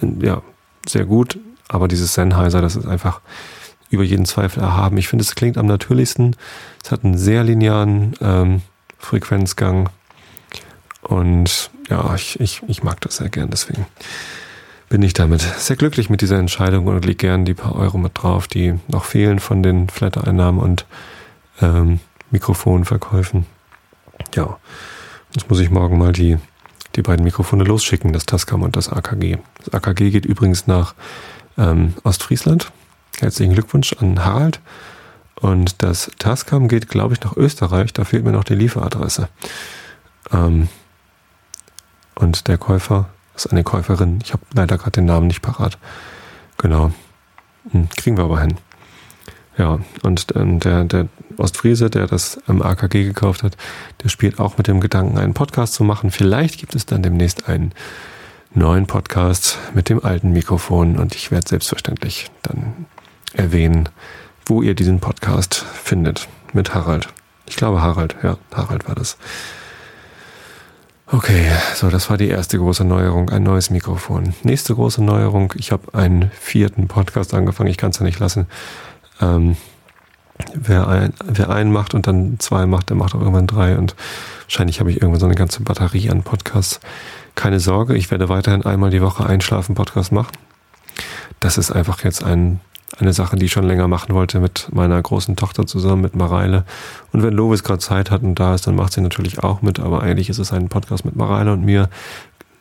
ja, 0.00 0.42
sehr 0.86 1.04
gut. 1.04 1.38
Aber 1.68 1.88
dieses 1.88 2.14
Sennheiser, 2.14 2.62
das 2.62 2.76
ist 2.76 2.86
einfach 2.86 3.20
über 3.90 4.02
jeden 4.02 4.26
Zweifel 4.26 4.62
erhaben. 4.62 4.96
Ich 4.98 5.08
finde, 5.08 5.22
es 5.22 5.34
klingt 5.34 5.58
am 5.58 5.66
natürlichsten. 5.66 6.36
Es 6.82 6.90
hat 6.90 7.04
einen 7.04 7.18
sehr 7.18 7.44
linearen 7.44 8.14
ähm, 8.20 8.62
Frequenzgang. 8.98 9.90
Und 11.02 11.70
ja, 11.88 12.14
ich, 12.14 12.38
ich, 12.40 12.62
ich 12.66 12.82
mag 12.82 13.00
das 13.00 13.16
sehr 13.16 13.28
gern. 13.28 13.50
Deswegen 13.50 13.86
bin 14.88 15.02
ich 15.02 15.12
damit 15.12 15.40
sehr 15.40 15.76
glücklich 15.76 16.10
mit 16.10 16.20
dieser 16.20 16.38
Entscheidung 16.38 16.86
und 16.86 17.04
lege 17.04 17.16
gern 17.16 17.44
die 17.44 17.54
paar 17.54 17.76
Euro 17.76 17.98
mit 17.98 18.12
drauf, 18.14 18.46
die 18.46 18.78
noch 18.88 19.04
fehlen 19.04 19.38
von 19.38 19.62
den 19.62 19.88
Flatter-Einnahmen 19.88 20.58
und 20.58 20.86
ähm, 21.60 22.00
Mikrofonverkäufen. 22.30 23.46
Ja, 24.34 24.58
jetzt 25.38 25.48
muss 25.48 25.60
ich 25.60 25.70
morgen 25.70 25.98
mal 25.98 26.12
die, 26.12 26.36
die 26.96 27.02
beiden 27.02 27.24
Mikrofone 27.24 27.62
losschicken, 27.62 28.12
das 28.12 28.26
Tascam 28.26 28.62
und 28.62 28.74
das 28.74 28.88
AKG. 28.88 29.38
Das 29.64 29.72
AKG 29.72 30.10
geht 30.10 30.26
übrigens 30.26 30.66
nach 30.66 30.96
ähm, 31.56 31.94
Ostfriesland. 32.02 32.72
Herzlichen 33.20 33.52
Glückwunsch 33.52 33.92
an 34.00 34.24
Harald. 34.24 34.58
Und 35.36 35.80
das 35.84 36.10
Tascam 36.18 36.66
geht, 36.66 36.88
glaube 36.88 37.14
ich, 37.14 37.20
nach 37.20 37.36
Österreich. 37.36 37.92
Da 37.92 38.04
fehlt 38.04 38.24
mir 38.24 38.32
noch 38.32 38.42
die 38.42 38.56
Lieferadresse. 38.56 39.28
Ähm, 40.32 40.68
und 42.16 42.48
der 42.48 42.58
Käufer 42.58 43.08
ist 43.36 43.46
eine 43.46 43.62
Käuferin. 43.62 44.18
Ich 44.24 44.32
habe 44.32 44.42
leider 44.52 44.76
gerade 44.76 44.90
den 44.90 45.04
Namen 45.04 45.28
nicht 45.28 45.42
parat. 45.42 45.78
Genau. 46.56 46.90
Hm, 47.70 47.88
kriegen 47.90 48.16
wir 48.16 48.24
aber 48.24 48.40
hin. 48.40 48.56
Ja, 49.56 49.78
und 50.02 50.26
ähm, 50.34 50.58
der, 50.58 50.82
der 50.82 51.06
Ostfriese, 51.36 51.90
der 51.90 52.06
das 52.06 52.38
ähm, 52.48 52.62
AKG 52.62 53.04
gekauft 53.04 53.42
hat, 53.42 53.56
der 54.02 54.08
spielt 54.08 54.38
auch 54.38 54.58
mit 54.58 54.66
dem 54.66 54.80
Gedanken, 54.80 55.18
einen 55.18 55.34
Podcast 55.34 55.74
zu 55.74 55.84
machen. 55.84 56.10
Vielleicht 56.10 56.58
gibt 56.58 56.74
es 56.74 56.86
dann 56.86 57.02
demnächst 57.02 57.48
einen 57.48 57.72
neuen 58.54 58.86
Podcast 58.86 59.58
mit 59.74 59.88
dem 59.88 60.04
alten 60.04 60.32
Mikrofon 60.32 60.98
und 60.98 61.14
ich 61.14 61.30
werde 61.30 61.48
selbstverständlich 61.48 62.30
dann 62.42 62.86
erwähnen, 63.34 63.88
wo 64.46 64.62
ihr 64.62 64.74
diesen 64.74 65.00
Podcast 65.00 65.56
findet 65.56 66.28
mit 66.52 66.74
Harald. 66.74 67.08
Ich 67.46 67.56
glaube 67.56 67.82
Harald, 67.82 68.16
ja, 68.22 68.38
Harald 68.54 68.88
war 68.88 68.94
das. 68.94 69.16
Okay, 71.10 71.50
so 71.74 71.88
das 71.88 72.10
war 72.10 72.18
die 72.18 72.28
erste 72.28 72.58
große 72.58 72.84
Neuerung, 72.84 73.30
ein 73.30 73.42
neues 73.42 73.70
Mikrofon. 73.70 74.34
Nächste 74.42 74.74
große 74.74 75.02
Neuerung, 75.02 75.54
ich 75.56 75.72
habe 75.72 75.94
einen 75.94 76.30
vierten 76.32 76.86
Podcast 76.86 77.32
angefangen, 77.32 77.70
ich 77.70 77.78
kann 77.78 77.90
es 77.90 77.98
ja 77.98 78.04
nicht 78.04 78.18
lassen. 78.18 78.46
Ähm, 79.20 79.56
wer, 80.54 80.88
ein, 80.88 81.12
wer 81.24 81.50
einen 81.50 81.72
macht 81.72 81.94
und 81.94 82.06
dann 82.06 82.38
zwei 82.38 82.66
macht, 82.66 82.90
der 82.90 82.96
macht 82.96 83.14
auch 83.14 83.20
irgendwann 83.20 83.46
drei 83.46 83.76
und 83.76 83.94
wahrscheinlich 84.44 84.80
habe 84.80 84.90
ich 84.90 84.96
irgendwann 84.96 85.20
so 85.20 85.26
eine 85.26 85.34
ganze 85.34 85.62
Batterie 85.62 86.10
an 86.10 86.22
Podcasts. 86.22 86.80
Keine 87.34 87.60
Sorge, 87.60 87.96
ich 87.96 88.10
werde 88.10 88.28
weiterhin 88.28 88.64
einmal 88.64 88.90
die 88.90 89.02
Woche 89.02 89.26
Einschlafen-Podcast 89.26 90.12
machen. 90.12 90.32
Das 91.40 91.58
ist 91.58 91.70
einfach 91.70 92.02
jetzt 92.02 92.24
ein 92.24 92.60
eine 92.96 93.12
Sache, 93.12 93.36
die 93.36 93.46
ich 93.46 93.52
schon 93.52 93.66
länger 93.66 93.86
machen 93.86 94.14
wollte 94.14 94.40
mit 94.40 94.68
meiner 94.72 95.00
großen 95.00 95.36
Tochter 95.36 95.66
zusammen, 95.66 96.02
mit 96.02 96.16
Mareile. 96.16 96.64
Und 97.12 97.22
wenn 97.22 97.34
Lovis 97.34 97.62
gerade 97.62 97.80
Zeit 97.80 98.10
hat 98.10 98.22
und 98.22 98.34
da 98.36 98.54
ist, 98.54 98.66
dann 98.66 98.76
macht 98.76 98.92
sie 98.92 99.00
natürlich 99.00 99.42
auch 99.42 99.62
mit. 99.62 99.78
Aber 99.78 100.02
eigentlich 100.02 100.30
ist 100.30 100.38
es 100.38 100.52
ein 100.52 100.68
Podcast 100.68 101.04
mit 101.04 101.16
Mareile 101.16 101.52
und 101.52 101.64
mir. 101.64 101.88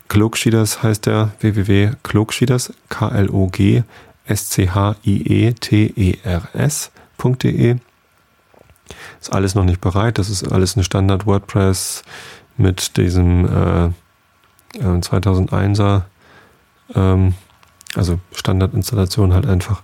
Klogschieders 0.09 0.83
heißt 0.83 1.05
der 1.05 1.31
www.klogschieders, 1.39 2.73
K-L-O-G, 2.89 3.83
S-C-H-I-E-T-E-R-S.de. 7.17 7.77
Ist 9.19 9.33
alles 9.33 9.55
noch 9.55 9.65
nicht 9.65 9.81
bereit. 9.81 10.17
Das 10.17 10.29
ist 10.29 10.49
alles 10.49 10.75
ein 10.75 10.83
Standard 10.83 11.25
WordPress 11.25 12.03
mit 12.55 12.97
diesem 12.97 13.45
äh, 13.45 13.89
2001er, 14.79 16.03
ähm, 16.95 17.33
also 17.95 18.19
Standardinstallation 18.33 19.33
halt 19.33 19.45
einfach. 19.45 19.81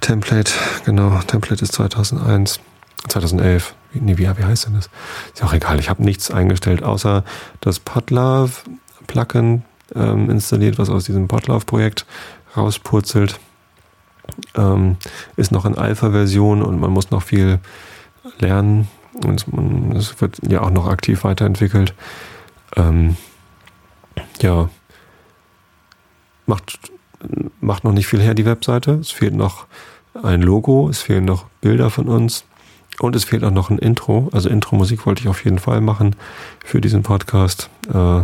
Template, 0.00 0.52
genau, 0.84 1.18
Template 1.20 1.62
ist 1.62 1.74
2001, 1.74 2.60
2011. 3.08 3.74
Nee, 3.94 4.18
wie, 4.18 4.28
wie 4.28 4.44
heißt 4.44 4.66
denn 4.66 4.74
das? 4.74 4.90
Ist 5.32 5.40
ja 5.40 5.46
auch 5.46 5.52
egal, 5.52 5.78
ich 5.78 5.90
habe 5.90 6.02
nichts 6.02 6.30
eingestellt, 6.30 6.82
außer 6.82 7.24
das 7.60 7.78
Podlove-Plugin 7.78 9.62
ähm, 9.94 10.30
installiert, 10.30 10.78
was 10.78 10.88
aus 10.88 11.04
diesem 11.04 11.28
Podlove-Projekt 11.28 12.06
rauspurzelt. 12.56 13.38
Ähm, 14.54 14.96
ist 15.36 15.52
noch 15.52 15.64
in 15.64 15.76
Alpha-Version 15.76 16.62
und 16.62 16.80
man 16.80 16.90
muss 16.90 17.10
noch 17.10 17.22
viel 17.22 17.58
lernen. 18.38 18.88
Und 19.24 19.46
es 19.96 20.20
wird 20.20 20.38
ja 20.48 20.62
auch 20.62 20.70
noch 20.70 20.86
aktiv 20.88 21.24
weiterentwickelt. 21.24 21.94
Ähm, 22.76 23.16
ja, 24.40 24.68
macht, 26.46 26.78
macht 27.60 27.84
noch 27.84 27.92
nicht 27.92 28.06
viel 28.06 28.20
her, 28.20 28.34
die 28.34 28.46
Webseite. 28.46 28.92
Es 28.92 29.10
fehlt 29.10 29.34
noch 29.34 29.66
ein 30.22 30.42
Logo, 30.42 30.88
es 30.88 31.02
fehlen 31.02 31.24
noch 31.24 31.46
Bilder 31.60 31.90
von 31.90 32.08
uns 32.08 32.44
und 33.00 33.16
es 33.16 33.24
fehlt 33.24 33.44
auch 33.44 33.50
noch 33.50 33.70
ein 33.70 33.78
Intro. 33.78 34.28
Also 34.32 34.48
Intro-Musik 34.48 35.06
wollte 35.06 35.22
ich 35.22 35.28
auf 35.28 35.44
jeden 35.44 35.58
Fall 35.58 35.80
machen 35.80 36.16
für 36.64 36.80
diesen 36.80 37.02
Podcast. 37.02 37.70
Äh, 37.92 38.22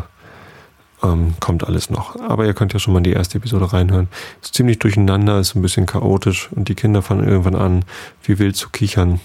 ähm, 1.02 1.34
kommt 1.40 1.64
alles 1.64 1.90
noch. 1.90 2.18
Aber 2.20 2.46
ihr 2.46 2.54
könnt 2.54 2.72
ja 2.72 2.78
schon 2.78 2.92
mal 2.92 2.98
in 2.98 3.04
die 3.04 3.12
erste 3.12 3.38
Episode 3.38 3.72
reinhören. 3.72 4.08
Ist 4.42 4.54
ziemlich 4.54 4.78
durcheinander, 4.78 5.38
ist 5.38 5.54
ein 5.54 5.62
bisschen 5.62 5.86
chaotisch 5.86 6.48
und 6.52 6.68
die 6.68 6.74
Kinder 6.74 7.02
fangen 7.02 7.28
irgendwann 7.28 7.54
an, 7.54 7.84
wie 8.22 8.38
wild 8.38 8.56
zu 8.56 8.70
kichern. 8.70 9.20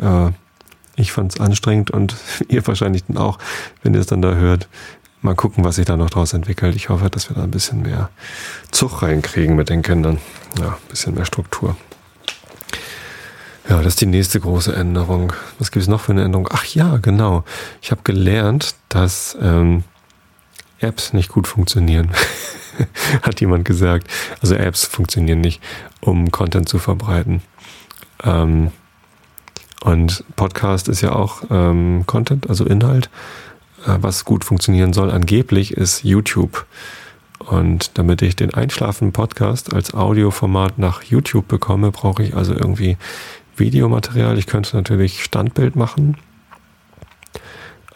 Äh, 0.00 0.30
ich 0.96 1.12
fand 1.12 1.34
es 1.34 1.40
anstrengend 1.40 1.90
und 1.90 2.16
ihr 2.48 2.66
wahrscheinlich 2.66 3.04
dann 3.04 3.18
auch, 3.18 3.38
wenn 3.82 3.94
ihr 3.94 4.00
es 4.00 4.06
dann 4.06 4.22
da 4.22 4.34
hört. 4.34 4.68
Mal 5.22 5.34
gucken, 5.34 5.64
was 5.64 5.76
sich 5.76 5.86
da 5.86 5.96
noch 5.96 6.10
draus 6.10 6.34
entwickelt. 6.34 6.76
Ich 6.76 6.90
hoffe, 6.90 7.08
dass 7.08 7.30
wir 7.30 7.36
da 7.36 7.44
ein 7.44 7.50
bisschen 7.50 7.80
mehr 7.80 8.10
Zug 8.70 9.00
reinkriegen 9.00 9.56
mit 9.56 9.70
den 9.70 9.80
Kindern. 9.80 10.18
Ja, 10.60 10.68
ein 10.68 10.88
bisschen 10.88 11.14
mehr 11.14 11.24
Struktur. 11.24 11.76
Ja, 13.68 13.78
das 13.78 13.94
ist 13.94 14.02
die 14.02 14.06
nächste 14.06 14.38
große 14.40 14.76
Änderung. 14.76 15.32
Was 15.58 15.70
gibt 15.70 15.82
es 15.82 15.88
noch 15.88 16.02
für 16.02 16.12
eine 16.12 16.24
Änderung? 16.24 16.48
Ach 16.52 16.66
ja, 16.66 16.98
genau. 16.98 17.44
Ich 17.80 17.90
habe 17.90 18.02
gelernt, 18.04 18.74
dass 18.90 19.38
ähm, 19.40 19.84
Apps 20.84 21.12
nicht 21.12 21.28
gut 21.28 21.46
funktionieren. 21.46 22.10
Hat 23.22 23.40
jemand 23.40 23.64
gesagt. 23.64 24.08
Also 24.40 24.54
Apps 24.54 24.84
funktionieren 24.84 25.40
nicht, 25.40 25.62
um 26.00 26.30
Content 26.30 26.68
zu 26.68 26.78
verbreiten. 26.78 27.42
Ähm, 28.22 28.70
und 29.82 30.24
Podcast 30.36 30.88
ist 30.88 31.02
ja 31.02 31.12
auch 31.12 31.42
ähm, 31.50 32.04
Content, 32.06 32.48
also 32.48 32.64
Inhalt, 32.64 33.10
äh, 33.86 33.96
was 34.00 34.24
gut 34.24 34.44
funktionieren 34.44 34.92
soll. 34.92 35.10
Angeblich 35.10 35.72
ist 35.72 36.04
YouTube. 36.04 36.66
Und 37.38 37.98
damit 37.98 38.22
ich 38.22 38.36
den 38.36 38.54
Einschlafen-Podcast 38.54 39.74
als 39.74 39.92
Audioformat 39.92 40.78
nach 40.78 41.02
YouTube 41.02 41.48
bekomme, 41.48 41.90
brauche 41.90 42.22
ich 42.22 42.34
also 42.34 42.54
irgendwie 42.54 42.96
Videomaterial. 43.56 44.38
Ich 44.38 44.46
könnte 44.46 44.76
natürlich 44.76 45.22
Standbild 45.22 45.76
machen, 45.76 46.16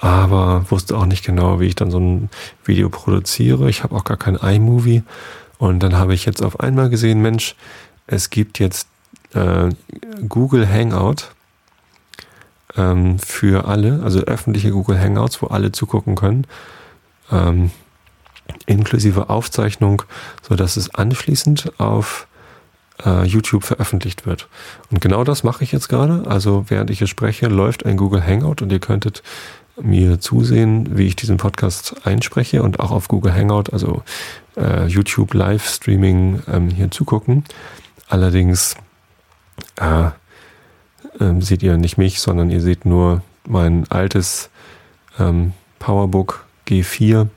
aber 0.00 0.70
wusste 0.70 0.96
auch 0.96 1.06
nicht 1.06 1.24
genau, 1.24 1.60
wie 1.60 1.66
ich 1.66 1.74
dann 1.74 1.90
so 1.90 1.98
ein 1.98 2.30
Video 2.64 2.88
produziere. 2.88 3.68
Ich 3.68 3.82
habe 3.82 3.96
auch 3.96 4.04
gar 4.04 4.16
kein 4.16 4.36
iMovie. 4.36 5.02
Und 5.58 5.82
dann 5.82 5.96
habe 5.96 6.14
ich 6.14 6.24
jetzt 6.24 6.42
auf 6.42 6.60
einmal 6.60 6.88
gesehen, 6.88 7.20
Mensch, 7.20 7.56
es 8.06 8.30
gibt 8.30 8.58
jetzt 8.60 8.88
äh, 9.34 9.70
Google 10.28 10.68
Hangout 10.68 11.30
ähm, 12.76 13.18
für 13.18 13.66
alle, 13.66 14.00
also 14.02 14.20
öffentliche 14.20 14.70
Google 14.70 15.00
Hangouts, 15.00 15.42
wo 15.42 15.48
alle 15.48 15.72
zugucken 15.72 16.14
können, 16.14 16.46
ähm, 17.32 17.70
inklusive 18.66 19.28
Aufzeichnung, 19.28 20.02
so 20.42 20.54
dass 20.54 20.76
es 20.76 20.94
anschließend 20.94 21.72
auf 21.78 22.28
äh, 23.04 23.24
YouTube 23.24 23.64
veröffentlicht 23.64 24.26
wird. 24.26 24.48
Und 24.90 25.00
genau 25.00 25.24
das 25.24 25.42
mache 25.42 25.64
ich 25.64 25.72
jetzt 25.72 25.88
gerade. 25.88 26.24
Also 26.26 26.64
während 26.68 26.90
ich 26.90 26.98
hier 26.98 27.06
spreche, 27.06 27.48
läuft 27.48 27.84
ein 27.84 27.96
Google 27.96 28.24
Hangout 28.24 28.62
und 28.62 28.72
ihr 28.72 28.80
könntet 28.80 29.22
mir 29.80 30.20
zusehen, 30.20 30.96
wie 30.96 31.06
ich 31.06 31.16
diesen 31.16 31.36
Podcast 31.36 31.94
einspreche 32.04 32.62
und 32.62 32.80
auch 32.80 32.90
auf 32.90 33.08
Google 33.08 33.34
Hangout, 33.34 33.72
also 33.72 34.02
äh, 34.56 34.86
YouTube 34.86 35.34
Livestreaming 35.34 36.42
ähm, 36.48 36.70
hier 36.70 36.90
zugucken. 36.90 37.44
Allerdings 38.08 38.76
äh, 39.76 40.06
äh, 40.06 41.40
seht 41.40 41.62
ihr 41.62 41.76
nicht 41.76 41.98
mich, 41.98 42.20
sondern 42.20 42.50
ihr 42.50 42.60
seht 42.60 42.84
nur 42.84 43.22
mein 43.46 43.90
altes 43.90 44.50
ähm, 45.18 45.52
Powerbook 45.78 46.46
G4 46.66 47.28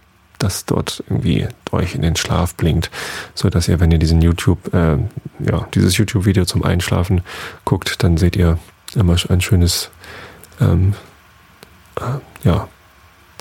das 0.41 0.65
dort 0.65 1.03
irgendwie 1.07 1.47
euch 1.71 1.95
in 1.95 2.01
den 2.01 2.15
Schlaf 2.15 2.55
blinkt, 2.55 2.89
so 3.35 3.49
dass 3.49 3.67
ihr, 3.67 3.79
wenn 3.79 3.91
ihr 3.91 3.99
diesen 3.99 4.21
YouTube, 4.21 4.73
äh, 4.73 4.97
ja, 5.39 5.67
dieses 5.73 5.97
YouTube-Video 5.97 6.45
zum 6.45 6.63
Einschlafen 6.63 7.21
guckt, 7.63 8.03
dann 8.03 8.17
seht 8.17 8.35
ihr 8.35 8.57
immer 8.95 9.15
ein 9.29 9.41
schönes, 9.41 9.89
ähm, 10.59 10.93
äh, 10.93 11.10
ja, 12.43 12.67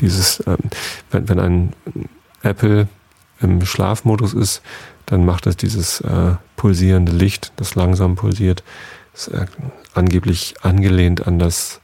dieses, 0.00 0.42
ähm, 0.46 0.58
wenn, 1.10 1.28
wenn 1.28 1.40
ein 1.40 1.72
Apple 2.42 2.88
im 3.40 3.64
Schlafmodus 3.64 4.34
ist, 4.34 4.62
dann 5.06 5.24
macht 5.24 5.46
es 5.46 5.56
dieses 5.56 6.00
äh, 6.02 6.34
pulsierende 6.56 7.12
Licht, 7.12 7.52
das 7.56 7.74
langsam 7.74 8.16
pulsiert, 8.16 8.62
ist 9.14 9.28
äh, 9.28 9.46
angeblich 9.94 10.54
angelehnt 10.62 11.26
an 11.26 11.38
das, 11.38 11.80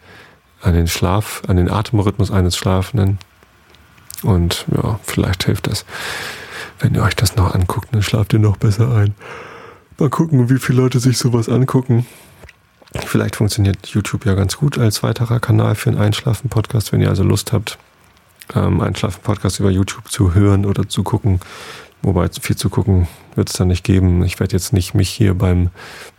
an 0.62 0.74
den 0.74 0.86
Schlaf, 0.88 1.42
an 1.48 1.56
den 1.56 1.70
Atemrhythmus 1.70 2.30
eines 2.30 2.56
Schlafenden. 2.56 3.18
Und 4.22 4.66
ja, 4.74 4.98
vielleicht 5.02 5.44
hilft 5.44 5.66
das. 5.66 5.84
Wenn 6.78 6.94
ihr 6.94 7.02
euch 7.02 7.16
das 7.16 7.36
noch 7.36 7.54
anguckt, 7.54 7.88
dann 7.92 8.02
schlaft 8.02 8.32
ihr 8.32 8.38
noch 8.38 8.56
besser 8.56 8.94
ein. 8.94 9.14
Mal 9.98 10.10
gucken, 10.10 10.50
wie 10.50 10.58
viele 10.58 10.82
Leute 10.82 11.00
sich 11.00 11.18
sowas 11.18 11.48
angucken. 11.48 12.06
Vielleicht 13.04 13.36
funktioniert 13.36 13.86
YouTube 13.88 14.26
ja 14.26 14.34
ganz 14.34 14.56
gut 14.56 14.78
als 14.78 15.02
weiterer 15.02 15.40
Kanal 15.40 15.74
für 15.74 15.90
einen 15.90 15.98
Einschlafen-Podcast. 15.98 16.92
Wenn 16.92 17.00
ihr 17.00 17.08
also 17.08 17.22
Lust 17.22 17.52
habt, 17.52 17.78
ähm, 18.54 18.80
Einschlafen-Podcast 18.80 19.60
über 19.60 19.70
YouTube 19.70 20.10
zu 20.10 20.34
hören 20.34 20.66
oder 20.66 20.88
zu 20.88 21.02
gucken, 21.02 21.40
wobei 22.02 22.28
viel 22.28 22.56
zu 22.56 22.70
gucken 22.70 23.08
wird 23.34 23.50
es 23.50 23.56
da 23.56 23.64
nicht 23.64 23.84
geben. 23.84 24.24
Ich 24.24 24.40
werde 24.40 24.54
jetzt 24.54 24.72
nicht 24.72 24.94
mich 24.94 25.10
hier 25.10 25.34
beim, 25.34 25.70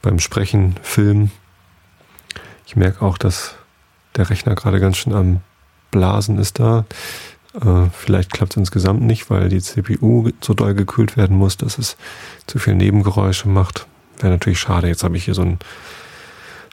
beim 0.01 0.19
Sprechen 0.19 0.75
filmen. 0.81 1.31
Ich 2.65 2.75
merke 2.75 3.01
auch, 3.03 3.17
dass 3.17 3.55
der 4.15 4.29
Rechner 4.29 4.55
gerade 4.55 4.79
ganz 4.79 4.97
schön 4.97 5.13
am 5.13 5.41
Blasen 5.91 6.37
ist 6.37 6.59
da. 6.59 6.85
Äh, 7.53 7.89
vielleicht 7.91 8.33
klappt 8.33 8.53
es 8.53 8.57
insgesamt 8.57 9.01
nicht, 9.01 9.29
weil 9.29 9.49
die 9.49 9.61
CPU 9.61 10.29
so 10.41 10.53
doll 10.53 10.73
gekühlt 10.73 11.17
werden 11.17 11.37
muss, 11.37 11.57
dass 11.57 11.77
es 11.77 11.97
zu 12.45 12.59
viel 12.59 12.75
Nebengeräusche 12.75 13.47
macht. 13.47 13.87
Wäre 14.19 14.33
natürlich 14.33 14.59
schade. 14.59 14.87
Jetzt 14.87 15.03
habe 15.03 15.17
ich 15.17 15.25
hier 15.25 15.33
so 15.33 15.43
ein 15.43 15.59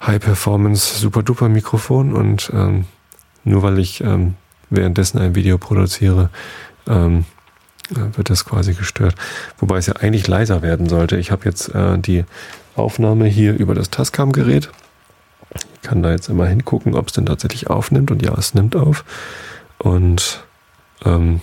High-Performance 0.03 0.99
Super-Duper 0.99 1.49
Mikrofon 1.49 2.13
und 2.13 2.51
ähm, 2.55 2.87
nur 3.45 3.63
weil 3.63 3.79
ich 3.79 4.03
ähm, 4.03 4.35
währenddessen 4.71 5.19
ein 5.19 5.35
Video 5.35 5.59
produziere, 5.59 6.31
ähm, 6.89 7.25
wird 7.91 8.31
das 8.31 8.45
quasi 8.45 8.75
gestört. 8.75 9.15
Wobei 9.59 9.77
es 9.79 9.87
ja 9.87 9.95
eigentlich 9.97 10.27
leiser 10.27 10.63
werden 10.63 10.89
sollte. 10.89 11.17
Ich 11.17 11.31
habe 11.31 11.45
jetzt 11.45 11.75
äh, 11.75 11.99
die 11.99 12.25
Aufnahme 12.77 13.27
hier 13.27 13.55
über 13.55 13.75
das 13.75 13.91
Tascam-Gerät. 13.91 14.71
Ich 15.75 15.83
kann 15.83 16.03
da 16.03 16.11
jetzt 16.11 16.29
immer 16.29 16.47
hingucken, 16.47 16.95
ob 16.95 17.09
es 17.09 17.13
denn 17.13 17.27
tatsächlich 17.27 17.69
aufnimmt. 17.69 18.11
Und 18.11 18.23
ja, 18.23 18.33
es 18.37 18.55
nimmt 18.55 18.75
auf. 18.75 19.05
Und 19.79 20.45
ähm, 21.05 21.41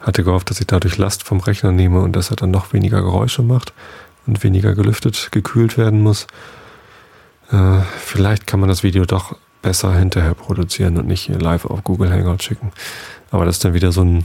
hatte 0.00 0.22
gehofft, 0.22 0.50
dass 0.50 0.60
ich 0.60 0.66
dadurch 0.66 0.98
Last 0.98 1.22
vom 1.22 1.40
Rechner 1.40 1.72
nehme 1.72 2.00
und 2.00 2.14
dass 2.14 2.30
er 2.30 2.36
dann 2.36 2.50
noch 2.50 2.72
weniger 2.72 3.02
Geräusche 3.02 3.42
macht 3.42 3.72
und 4.26 4.42
weniger 4.42 4.74
gelüftet, 4.74 5.30
gekühlt 5.32 5.78
werden 5.78 6.02
muss. 6.02 6.26
Äh, 7.52 7.80
vielleicht 7.98 8.46
kann 8.46 8.60
man 8.60 8.68
das 8.68 8.82
Video 8.82 9.04
doch 9.04 9.36
besser 9.62 9.94
hinterher 9.94 10.34
produzieren 10.34 10.96
und 10.96 11.06
nicht 11.06 11.28
live 11.28 11.66
auf 11.66 11.84
Google 11.84 12.10
Hangout 12.10 12.42
schicken. 12.42 12.72
Aber 13.30 13.44
das 13.44 13.56
ist 13.56 13.64
dann 13.64 13.74
wieder 13.74 13.92
so 13.92 14.02
ein, 14.02 14.24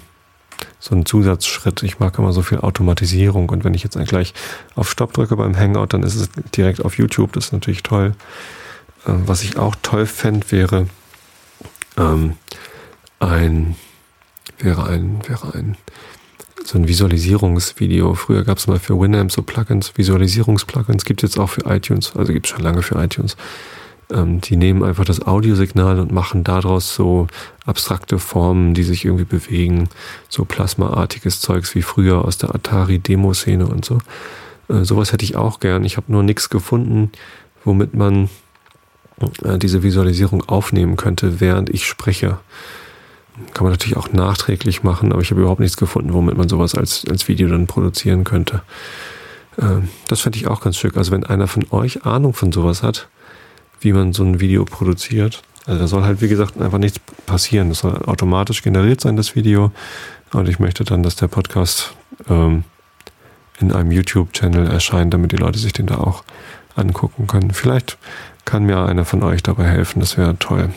so 0.79 0.95
ein 0.95 1.05
Zusatzschritt. 1.05 1.83
Ich 1.83 1.99
mag 1.99 2.17
immer 2.17 2.33
so 2.33 2.41
viel 2.41 2.59
Automatisierung 2.59 3.49
und 3.49 3.63
wenn 3.63 3.73
ich 3.73 3.83
jetzt 3.83 3.97
gleich 4.07 4.33
auf 4.75 4.89
Stopp 4.89 5.13
drücke 5.13 5.35
beim 5.35 5.57
Hangout, 5.57 5.87
dann 5.87 6.03
ist 6.03 6.15
es 6.15 6.29
direkt 6.55 6.83
auf 6.83 6.97
YouTube. 6.97 7.33
Das 7.33 7.45
ist 7.45 7.53
natürlich 7.53 7.83
toll. 7.83 8.15
Äh, 9.05 9.11
was 9.25 9.43
ich 9.43 9.57
auch 9.57 9.75
toll 9.81 10.05
fände, 10.05 10.51
wäre 10.51 10.87
ähm, 11.97 12.35
ein, 13.19 13.75
wäre 14.57 14.85
ein, 14.87 15.19
wäre 15.27 15.53
ein, 15.53 15.77
so 16.65 16.77
ein 16.77 16.87
Visualisierungsvideo. 16.87 18.15
Früher 18.15 18.43
gab 18.43 18.57
es 18.57 18.67
mal 18.67 18.79
für 18.79 18.99
Winamp 18.99 19.31
so 19.31 19.41
Plugins, 19.43 19.93
Visualisierungsplugins, 19.95 21.05
gibt 21.05 21.23
es 21.23 21.31
jetzt 21.31 21.39
auch 21.39 21.49
für 21.49 21.65
iTunes, 21.65 22.15
also 22.15 22.33
gibt 22.33 22.47
es 22.47 22.51
schon 22.51 22.63
lange 22.63 22.81
für 22.81 23.01
iTunes. 23.01 23.37
Ähm, 24.11 24.41
die 24.41 24.55
nehmen 24.55 24.83
einfach 24.83 25.05
das 25.05 25.21
Audiosignal 25.21 25.99
und 25.99 26.11
machen 26.11 26.43
daraus 26.43 26.93
so 26.95 27.27
abstrakte 27.65 28.19
Formen, 28.19 28.73
die 28.73 28.83
sich 28.83 29.05
irgendwie 29.05 29.25
bewegen, 29.25 29.89
so 30.29 30.45
plasmaartiges 30.45 31.39
Zeugs 31.41 31.73
wie 31.75 31.81
früher 31.81 32.25
aus 32.25 32.37
der 32.37 32.53
Atari-Demo-Szene 32.53 33.67
und 33.67 33.85
so. 33.85 33.99
Äh, 34.67 34.83
sowas 34.83 35.11
hätte 35.11 35.25
ich 35.25 35.35
auch 35.35 35.59
gern. 35.59 35.85
Ich 35.85 35.97
habe 35.97 36.11
nur 36.11 36.23
nichts 36.23 36.49
gefunden, 36.49 37.11
womit 37.63 37.93
man 37.93 38.29
äh, 39.43 39.57
diese 39.57 39.83
Visualisierung 39.83 40.43
aufnehmen 40.47 40.97
könnte, 40.97 41.39
während 41.39 41.69
ich 41.69 41.85
spreche. 41.85 42.39
Kann 43.53 43.65
man 43.65 43.73
natürlich 43.73 43.97
auch 43.97 44.11
nachträglich 44.11 44.83
machen, 44.83 45.11
aber 45.11 45.21
ich 45.21 45.31
habe 45.31 45.41
überhaupt 45.41 45.59
nichts 45.59 45.77
gefunden, 45.77 46.13
womit 46.13 46.37
man 46.37 46.47
sowas 46.47 46.75
als, 46.75 47.03
als 47.09 47.27
Video 47.27 47.49
dann 47.49 47.67
produzieren 47.67 48.23
könnte. 48.23 48.61
Ähm, 49.61 49.89
das 50.07 50.21
fände 50.21 50.37
ich 50.37 50.47
auch 50.47 50.61
ganz 50.61 50.77
schick. 50.77 50.97
Also 50.97 51.11
wenn 51.11 51.25
einer 51.25 51.47
von 51.47 51.65
euch 51.71 52.05
Ahnung 52.05 52.33
von 52.33 52.51
sowas 52.51 52.83
hat, 52.83 53.09
wie 53.81 53.93
man 53.93 54.13
so 54.13 54.23
ein 54.23 54.39
Video 54.39 54.65
produziert. 54.65 55.43
Also 55.65 55.81
da 55.81 55.87
soll 55.87 56.03
halt, 56.03 56.21
wie 56.21 56.27
gesagt, 56.27 56.61
einfach 56.61 56.77
nichts 56.77 56.99
passieren. 57.25 57.69
Das 57.69 57.79
soll 57.79 57.97
automatisch 58.05 58.61
generiert 58.61 59.01
sein, 59.01 59.17
das 59.17 59.35
Video. 59.35 59.71
Und 60.31 60.47
ich 60.47 60.59
möchte 60.59 60.83
dann, 60.83 61.03
dass 61.03 61.15
der 61.15 61.27
Podcast 61.27 61.93
ähm, 62.29 62.63
in 63.59 63.71
einem 63.71 63.91
YouTube-Channel 63.91 64.67
erscheint, 64.67 65.13
damit 65.13 65.31
die 65.31 65.37
Leute 65.37 65.59
sich 65.59 65.73
den 65.73 65.87
da 65.87 65.97
auch 65.97 66.23
angucken 66.75 67.27
können. 67.27 67.51
Vielleicht 67.51 67.97
kann 68.43 68.65
mir 68.65 68.85
einer 68.85 69.05
von 69.05 69.23
euch 69.23 69.43
dabei 69.43 69.65
helfen, 69.65 69.99
das 69.99 70.17
wäre 70.17 70.37
toll. 70.37 70.69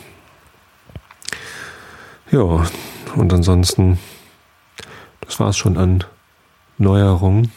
Ja, 2.30 2.66
und 3.14 3.32
ansonsten, 3.32 3.98
das 5.22 5.40
war 5.40 5.48
es 5.48 5.56
schon 5.56 5.78
an 5.78 6.04
Neuerungen. 6.76 7.50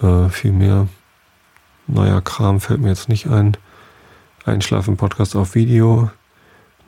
Äh, 0.00 0.28
viel 0.28 0.52
mehr 0.52 0.86
neuer 1.88 2.20
Kram 2.20 2.60
fällt 2.60 2.80
mir 2.80 2.90
jetzt 2.90 3.08
nicht 3.08 3.26
ein. 3.26 3.56
Einschlafen-Podcast 4.44 5.34
auf 5.34 5.56
Video, 5.56 6.10